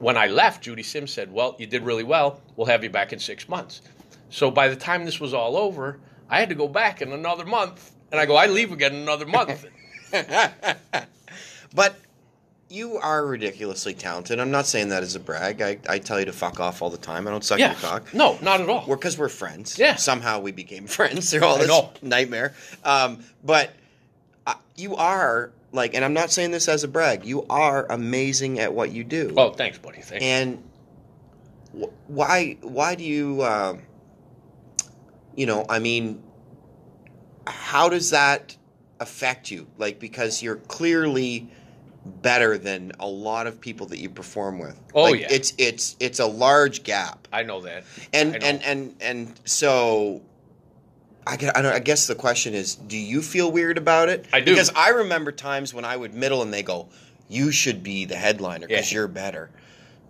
[0.00, 2.40] when I left, Judy Sims said, Well, you did really well.
[2.56, 3.80] We'll have you back in six months.
[4.28, 7.46] So by the time this was all over, I had to go back in another
[7.46, 7.92] month.
[8.10, 9.66] And I go, I leave again in another month.
[11.74, 11.96] But
[12.74, 14.40] you are ridiculously talented.
[14.40, 15.62] I'm not saying that as a brag.
[15.62, 17.26] I, I tell you to fuck off all the time.
[17.28, 17.72] I don't suck Yeah.
[17.72, 18.12] your cock.
[18.12, 18.84] No, not at all.
[18.86, 19.78] We're because we're friends.
[19.78, 19.94] Yeah.
[19.96, 22.54] Somehow we became friends through all this nightmare.
[22.84, 23.70] Um, but
[24.46, 27.24] uh, you are like, and I'm not saying this as a brag.
[27.24, 29.32] You are amazing at what you do.
[29.36, 30.00] oh, thanks, buddy.
[30.00, 30.24] Thanks.
[30.24, 30.62] And
[31.80, 33.76] wh- why why do you uh,
[35.36, 36.22] you know I mean
[37.46, 38.56] how does that
[39.00, 41.48] affect you like because you're clearly
[42.04, 45.26] better than a lot of people that you perform with Oh, Like, yeah.
[45.30, 47.84] it's it's it's a large gap I know that.
[48.12, 48.38] and know.
[48.42, 50.20] and and and so
[51.26, 54.26] I, gue- I, don't, I guess the question is, do you feel weird about it?
[54.34, 54.52] I do.
[54.52, 56.88] Because I remember times when I would middle and they go,
[57.30, 58.98] "You should be the headliner because Yeah.
[58.98, 59.48] you're better,"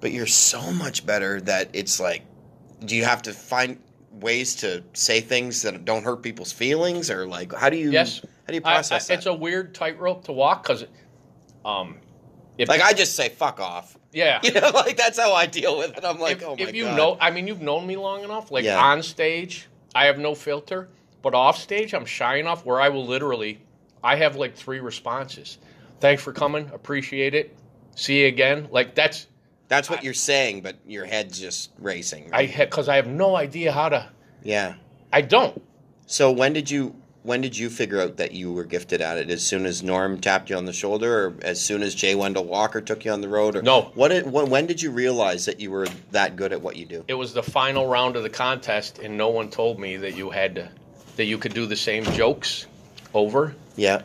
[0.00, 2.22] but you're so much better that it's like,
[2.84, 3.78] do you have to find
[4.10, 7.92] ways to say things that don't hurt people's feelings, or like, how do you?
[7.92, 8.20] Yes.
[8.20, 9.18] How do you I- process I- that?
[9.18, 10.84] It's a weird tightrope to walk because,
[11.64, 11.96] um,
[12.58, 14.40] if, like I just say, "Fuck off." yeah.
[14.44, 16.04] You know, like that's how I deal with it.
[16.04, 16.96] I'm like, if, oh my if you god.
[16.96, 18.50] know, I mean, you've known me long enough.
[18.50, 18.78] Like Yeah.
[18.80, 20.88] on stage, I have no filter,
[21.22, 23.60] but off stage, I'm shy enough where I will literally,
[24.02, 25.58] I have like three responses.
[26.00, 26.70] Thanks for coming.
[26.72, 27.56] Appreciate it.
[27.96, 28.68] See you again.
[28.70, 29.26] Like that's
[29.68, 32.30] that's what you're saying, but your head's just racing.
[32.32, 32.56] I right?
[32.58, 34.08] because I have no idea how to.
[34.42, 34.74] yeah.
[35.12, 35.60] I don't.
[36.06, 36.94] So when did you
[37.24, 39.30] when did you figure out that you were gifted at it?
[39.30, 42.44] As soon as Norm tapped you on the shoulder, or as soon as Jay Wendell
[42.44, 43.56] Walker took you on the road?
[43.56, 43.90] Or No.
[43.94, 46.84] What did, when, when did you realize that you were that good at what you
[46.84, 47.02] do?
[47.08, 50.28] It was the final round of the contest, and no one told me that you
[50.28, 50.70] had to,
[51.16, 52.66] that you could do the same jokes
[53.14, 53.54] over.
[53.74, 54.02] Yeah.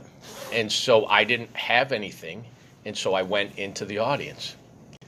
[0.54, 2.46] And so I didn't have anything,
[2.86, 4.56] and so I went into the audience.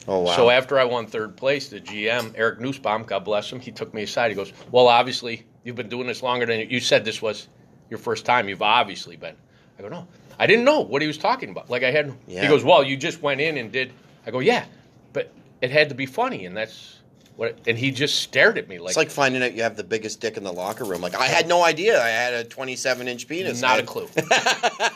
[0.05, 0.35] Oh wow.
[0.35, 3.93] So after I won third place, the GM Eric Nussbaum, God bless him, he took
[3.93, 4.31] me aside.
[4.31, 7.05] He goes, "Well, obviously you've been doing this longer than you said.
[7.05, 7.47] This was
[7.91, 8.49] your first time.
[8.49, 9.35] You've obviously been."
[9.77, 10.07] I go, "No,
[10.39, 11.69] I didn't know what he was talking about.
[11.69, 12.41] Like I had." Yeah.
[12.41, 13.91] He goes, "Well, you just went in and did."
[14.25, 14.65] I go, "Yeah,
[15.13, 15.31] but
[15.61, 16.97] it had to be funny, and that's
[17.35, 17.57] What?
[17.67, 20.19] And he just stared at me like, it's like finding out you have the biggest
[20.19, 21.01] dick in the locker room.
[21.01, 23.61] Like I had no idea I had a 27 inch penis.
[23.61, 24.07] not a clue.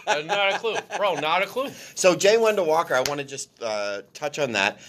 [0.08, 1.16] Uh, not a clue, bro.
[1.16, 1.70] Not a clue.
[1.96, 4.80] So Jay Wendell Walker, I want to just uh, touch on that.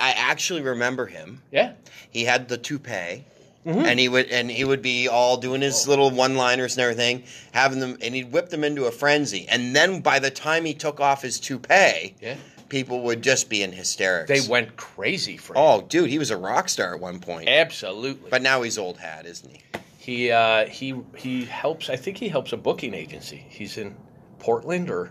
[0.00, 1.40] I actually remember him.
[1.52, 1.72] Yeah.
[2.10, 3.24] He had the toupee.
[3.66, 3.84] Mhm.
[3.84, 7.80] And he would and he would be all doing his little one-liners and everything, having
[7.80, 9.46] them, and he'd whip them into a frenzy.
[9.48, 12.36] And then by the time he took off his toupee, Yeah.
[12.68, 14.28] people would just be in hysterics.
[14.28, 15.62] They went crazy for him.
[15.62, 17.48] Oh, dude, he was a rock star at one point.
[17.48, 18.30] Absolutely.
[18.30, 19.60] But now he's old hat, isn't he?
[19.98, 21.90] He uh, he he helps.
[21.90, 23.44] I think he helps a booking agency.
[23.48, 23.96] He's in
[24.38, 25.10] Portland or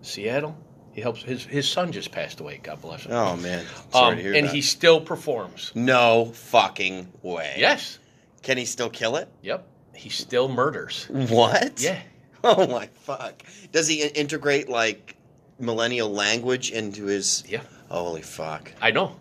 [0.00, 0.56] Seattle.
[0.92, 1.22] He helps.
[1.22, 2.60] His his son just passed away.
[2.62, 3.12] God bless him.
[3.12, 4.54] Oh man, sorry Um, to hear and that.
[4.54, 5.72] he still performs.
[5.74, 7.54] no fucking way.
[7.58, 7.98] Yes.
[8.42, 9.28] Can he still kill it?
[9.42, 9.66] Yep.
[9.94, 11.06] He still murders.
[11.08, 11.80] What?
[11.82, 12.00] Yeah.
[12.44, 13.40] Oh my fuck.
[13.70, 15.14] Does he integrate like
[15.60, 17.44] millennial language into his?
[17.48, 17.62] Yeah.
[17.88, 18.72] Holy fuck.
[18.82, 19.14] I know.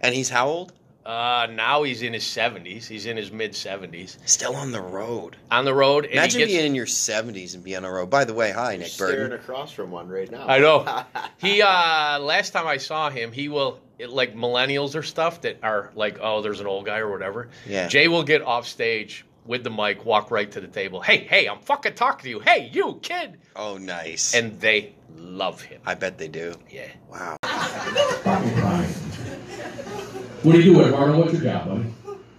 [0.00, 0.72] And he's how old?
[1.08, 2.86] Uh, now he's in his seventies.
[2.86, 4.18] He's in his mid seventies.
[4.26, 5.36] Still on the road.
[5.50, 6.04] On the road.
[6.04, 8.10] And Imagine gets, being in your seventies and be on a road.
[8.10, 9.32] By the way, hi Nick Staring Burton.
[9.32, 10.46] across from one right now.
[10.46, 11.04] I know.
[11.38, 15.60] he uh last time I saw him, he will it, like millennials or stuff that
[15.62, 17.48] are like, oh, there's an old guy or whatever.
[17.66, 17.88] Yeah.
[17.88, 21.00] Jay will get off stage with the mic, walk right to the table.
[21.00, 22.40] Hey, hey, I'm fucking talking to you.
[22.40, 23.38] Hey, you kid.
[23.56, 24.34] Oh, nice.
[24.34, 25.80] And they love him.
[25.86, 26.54] I bet they do.
[26.70, 26.88] Yeah.
[27.10, 27.38] Wow.
[30.42, 31.18] What do you do, Eduardo?
[31.18, 31.84] What's your job, buddy?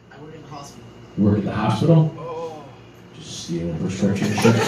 [0.10, 0.86] I work in the hospital.
[1.18, 2.16] You work at the hospital?
[2.18, 2.64] Oh.
[3.14, 4.56] Just stealing prescription shit.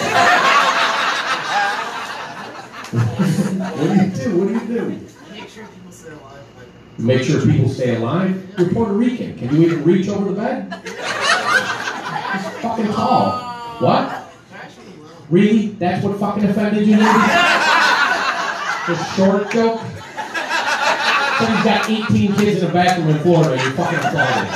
[2.92, 4.38] what do you do?
[4.38, 5.00] What do you do?
[5.32, 6.44] Make sure people stay alive.
[6.98, 8.54] Make sure people stay alive.
[8.58, 9.38] You're Puerto Rican.
[9.38, 10.82] Can you even reach over the bed?
[10.84, 10.92] He's
[12.60, 13.30] fucking tall.
[13.78, 14.30] What?
[15.30, 15.68] Really?
[15.68, 16.98] That's what fucking offended you?
[18.84, 19.80] The short joke?
[21.42, 23.60] Somebody's got 18 kids in a bathroom in Florida.
[23.60, 24.52] You're fucking applauding.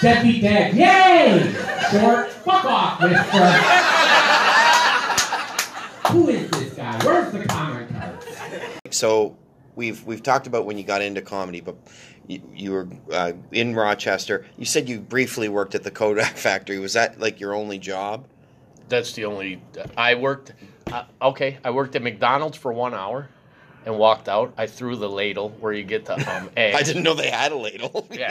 [0.00, 0.74] Deadbeat dad.
[0.74, 1.52] Yay!
[1.90, 2.30] Short.
[2.30, 3.46] Fuck off, mister.
[6.08, 7.04] Who is this guy?
[7.04, 8.18] Where's the comment card?
[8.94, 9.36] So
[9.76, 11.76] we've we've talked about when you got into comedy, but
[12.26, 14.46] you, you were uh, in Rochester.
[14.56, 16.78] You said you briefly worked at the Kodak factory.
[16.78, 18.26] Was that like your only job?
[18.88, 19.62] That's the only.
[19.98, 20.52] I worked.
[20.92, 23.28] Uh, okay, I worked at McDonald's for one hour,
[23.86, 24.52] and walked out.
[24.58, 26.76] I threw the ladle where you get the um, eggs.
[26.76, 28.06] I didn't know they had a ladle.
[28.12, 28.30] Yeah.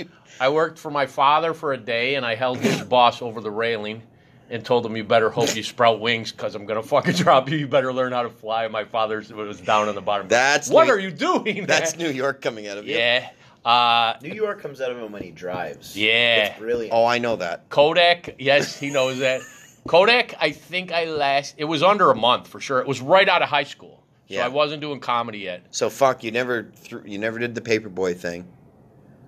[0.40, 3.50] I worked for my father for a day, and I held his boss over the
[3.50, 4.02] railing
[4.50, 7.56] and told him, "You better hope you sprout wings, because I'm gonna fucking drop you.
[7.58, 10.28] You better learn how to fly." My father was down on the bottom.
[10.28, 11.66] That's what New- are you doing?
[11.66, 12.06] That's man?
[12.06, 12.96] New York coming out of you.
[12.96, 13.30] Yeah.
[13.64, 15.96] Uh, New York comes out of him when he drives.
[15.96, 16.46] Yeah.
[16.46, 16.94] It's brilliant.
[16.94, 17.68] Oh, I know that.
[17.68, 19.42] Kodak, yes, he knows that.
[19.88, 21.54] Kodak, I think I last.
[21.58, 22.80] It was under a month for sure.
[22.80, 24.44] It was right out of high school, so Yeah.
[24.44, 25.62] I wasn't doing comedy yet.
[25.70, 28.46] So fuck, you never threw, you never did the paperboy thing.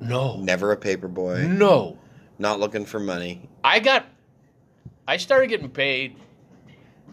[0.01, 0.37] No.
[0.37, 1.49] Never a paperboy.
[1.49, 1.99] No.
[2.39, 3.49] Not looking for money.
[3.65, 4.07] I got,
[5.09, 6.17] I started getting paid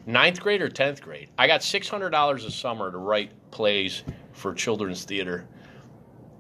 [0.06, 1.30] ninth grade or tenth grade.
[1.38, 5.46] I got six hundred dollars a summer to write plays for children's theater,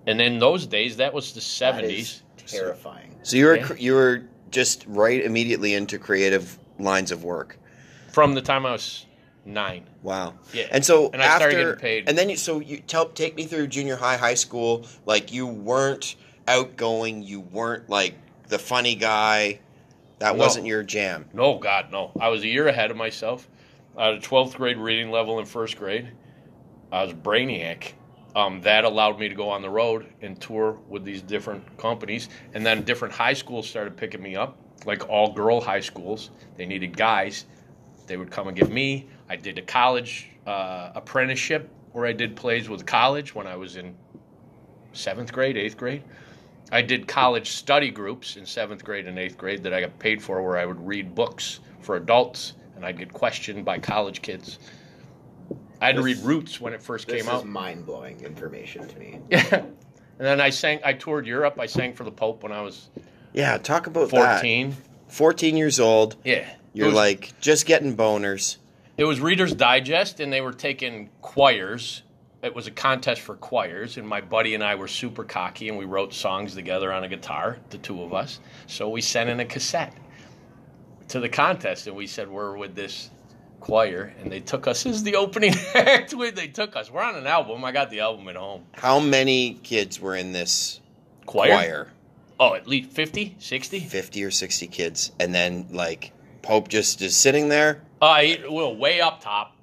[0.05, 2.23] and in those days, that was the That seventies.
[2.45, 3.15] is terrifying.
[3.23, 3.73] So you were Yeah.
[3.77, 7.57] you were just right immediately into creative lines of work.
[8.11, 9.05] From the time I was
[9.45, 9.85] nine.
[10.03, 10.33] Wow.
[10.53, 10.67] Yeah.
[10.71, 12.09] And so And I after, started getting paid.
[12.09, 14.85] and then you so you tell take me through junior high, high school.
[15.05, 16.15] Like you weren't
[16.47, 17.23] outgoing.
[17.23, 18.15] You weren't like
[18.47, 19.59] the funny guy.
[20.19, 20.39] That No.
[20.43, 21.29] wasn't your jam.
[21.33, 22.11] No, God, no.
[22.19, 23.47] I was a year ahead of myself.
[23.95, 26.11] I had a 12th grade reading level in first grade.
[26.91, 27.91] I was a brainiac.
[28.35, 32.29] Um, that allowed me to go on the road and tour with these different companies.
[32.53, 36.31] And then different high schools started picking me up, like all girl high schools.
[36.55, 37.45] They needed guys.
[38.07, 39.07] They would come and get me.
[39.29, 43.75] I did a college uh, apprenticeship where I did plays with college when I was
[43.75, 43.95] in
[44.93, 46.03] seventh grade, eighth grade.
[46.71, 50.21] I did college study groups in seventh grade and eighth grade that I got paid
[50.21, 54.59] for, where I would read books for adults and I'd get questioned by college kids.
[55.81, 57.45] I had to read Roots when it first came out.
[57.45, 59.19] mind blowing information to me.
[59.29, 59.63] Yeah.
[60.19, 61.59] And then I sang, I toured Europe.
[61.59, 62.89] I sang for the Pope when I was
[63.33, 64.69] Yeah, talk about 14.
[64.71, 64.77] that.
[65.09, 66.15] Fourteen years old.
[66.23, 66.47] Yeah.
[66.73, 68.57] You're was- like just getting boners.
[68.97, 72.01] It was Reader's Digest, and they were taking choirs.
[72.41, 75.77] It was a contest for choirs, and my buddy and I were super cocky, and
[75.77, 78.39] we wrote songs together on a guitar, the two of us.
[78.65, 79.93] So we sent in a cassette
[81.09, 83.09] to the contest, and we said we're with this
[83.59, 86.13] choir, and they took us as the opening act.
[86.17, 86.91] They took us.
[86.91, 87.63] We're on an album.
[87.63, 88.65] I got the album at home.
[88.73, 90.79] How many kids were in this
[91.25, 91.49] Choir?
[91.49, 91.87] choir?
[92.39, 93.79] Oh, at least 50, 60?
[93.79, 95.11] 50 or 60 kids.
[95.19, 96.11] And then, like,
[96.43, 97.81] Pope just is sitting there.
[98.01, 99.55] Uh, he- well, way up top.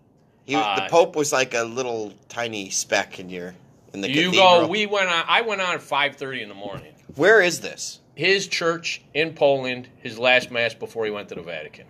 [0.45, 3.55] He, Uh, the Pope was like a little tiny speck in your
[3.95, 4.61] In the you cathedral.
[4.63, 4.67] go.
[4.67, 5.25] We went on.
[5.27, 6.93] I went on at five thirty in the morning.
[7.15, 8.01] Where is this?
[8.17, 9.89] His church in Poland.
[9.99, 11.87] His last mass before he went to the Vatican.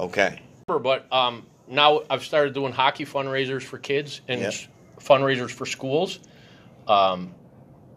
[0.00, 0.40] Okay.
[0.66, 4.54] But um, now I've started doing hockey fundraisers for kids and Yep.
[5.00, 6.18] fundraisers for schools.
[6.88, 7.32] Um,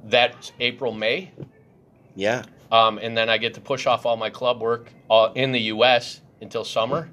[0.03, 1.31] that's April May.
[2.17, 2.43] Yeah.
[2.71, 5.59] Um, and then I get to push off all my club work uh, in the
[5.73, 6.19] U.S.
[6.41, 7.09] until summer.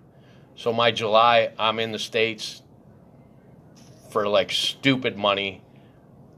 [0.56, 2.62] So my July, I'm in the states
[4.10, 5.60] for like stupid money,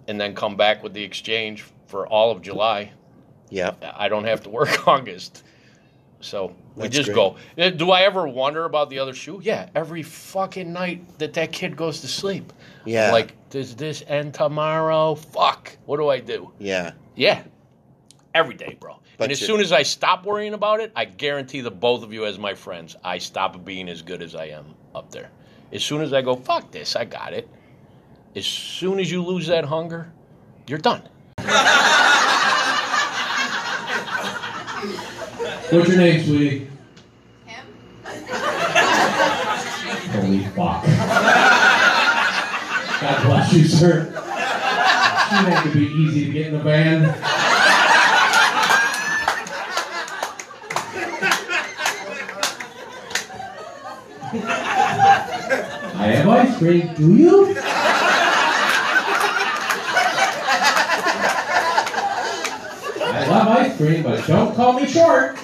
[0.09, 2.93] and then come back with the exchange for all of July.
[3.51, 3.75] Yeah.
[3.95, 5.45] I don't have to work August,
[6.21, 7.14] so we That's just great.
[7.14, 7.37] go.
[7.59, 9.41] Uh, Do I ever wonder about the other shoe?
[9.43, 12.53] Yeah, every fucking night that that kid goes to sleep.
[12.85, 13.12] Yeah.
[13.12, 15.14] like, does this end tomorrow?
[15.14, 15.77] Fuck.
[15.87, 16.51] What do I do?
[16.59, 16.93] Yeah.
[17.14, 17.43] Yeah.
[18.37, 18.99] Every day, bro.
[19.16, 22.03] But and as you- soon as I stop worrying about it, I guarantee the both
[22.03, 25.30] of you as my friends, I stop being as good as I am up there.
[25.72, 27.49] As soon as I go, fuck this, I got it.
[28.34, 30.12] As soon as you lose that hunger,
[30.66, 31.01] you're done.
[35.70, 36.68] What's your name, sweetie?
[40.12, 40.84] Holy fuck.
[43.01, 44.12] God bless you, sir.
[44.12, 47.14] She had to be easy to get in the van.
[56.59, 56.95] Cream.
[56.95, 57.55] Do you?
[62.99, 65.35] I love ice cream, but don't call me short.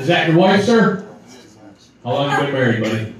[0.00, 1.06] Is that your wife, sir?
[2.04, 3.14] How long have you been married, buddy?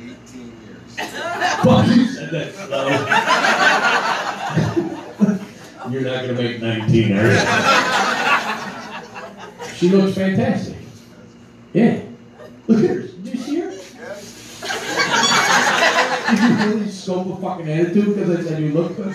[0.00, 0.96] 18 years.
[1.62, 2.88] Fuck, you said that slow.
[5.90, 7.38] You're not gonna make 19, are you?
[9.76, 10.76] She looks fantastic.
[11.72, 12.02] Yeah.
[12.66, 13.02] Look at her.
[13.02, 13.70] Did you see her?
[16.30, 16.90] Did you really
[17.40, 19.14] scope fucking attitude because I said you look good?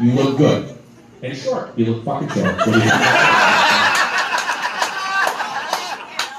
[0.00, 0.76] You look good.
[1.22, 1.76] And short.
[1.78, 2.56] You look fucking short.
[2.56, 2.92] What do you think?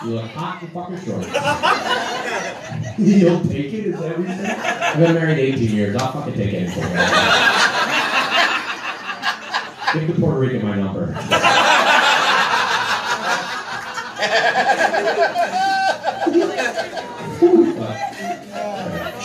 [0.02, 1.26] You look hot and fucking short.
[2.98, 3.88] You'll take it?
[3.88, 4.60] Is that what you said?
[4.60, 5.96] I've been married 18 years.
[5.98, 6.84] I'll fucking take anything.
[9.94, 11.16] Give the Puerto Rican my number.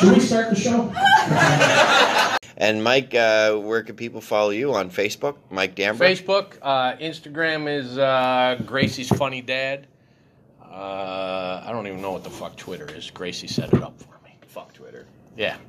[0.05, 0.93] Should we start the show?
[2.57, 5.37] And Mike, uh, where can people follow you on Facebook?
[5.51, 5.97] Mike Dambra.
[5.97, 9.89] Facebook, uh, Instagram is uh, Gracie's Funny Dad.
[10.63, 13.11] Uh, I don't even know what the fuck Twitter is.
[13.11, 14.37] Gracie set it up for me.
[14.47, 15.05] Fuck Twitter.
[15.37, 15.57] Yeah.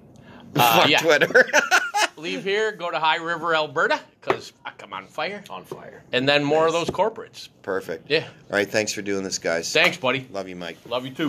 [0.57, 0.99] Uh, Fuck yeah.
[0.99, 1.45] Twitter.
[2.17, 5.43] Leave here, go to High River, Alberta, because I'm on fire.
[5.49, 6.01] On fire.
[6.13, 7.49] And then more of those corporates.
[7.61, 8.09] Perfect.
[8.09, 8.23] Yeah.
[8.49, 8.69] All right.
[8.69, 9.73] Thanks for doing this, guys.
[9.73, 10.25] Thanks, buddy.
[10.31, 10.77] Love you, Mike.
[10.87, 11.27] Love you too.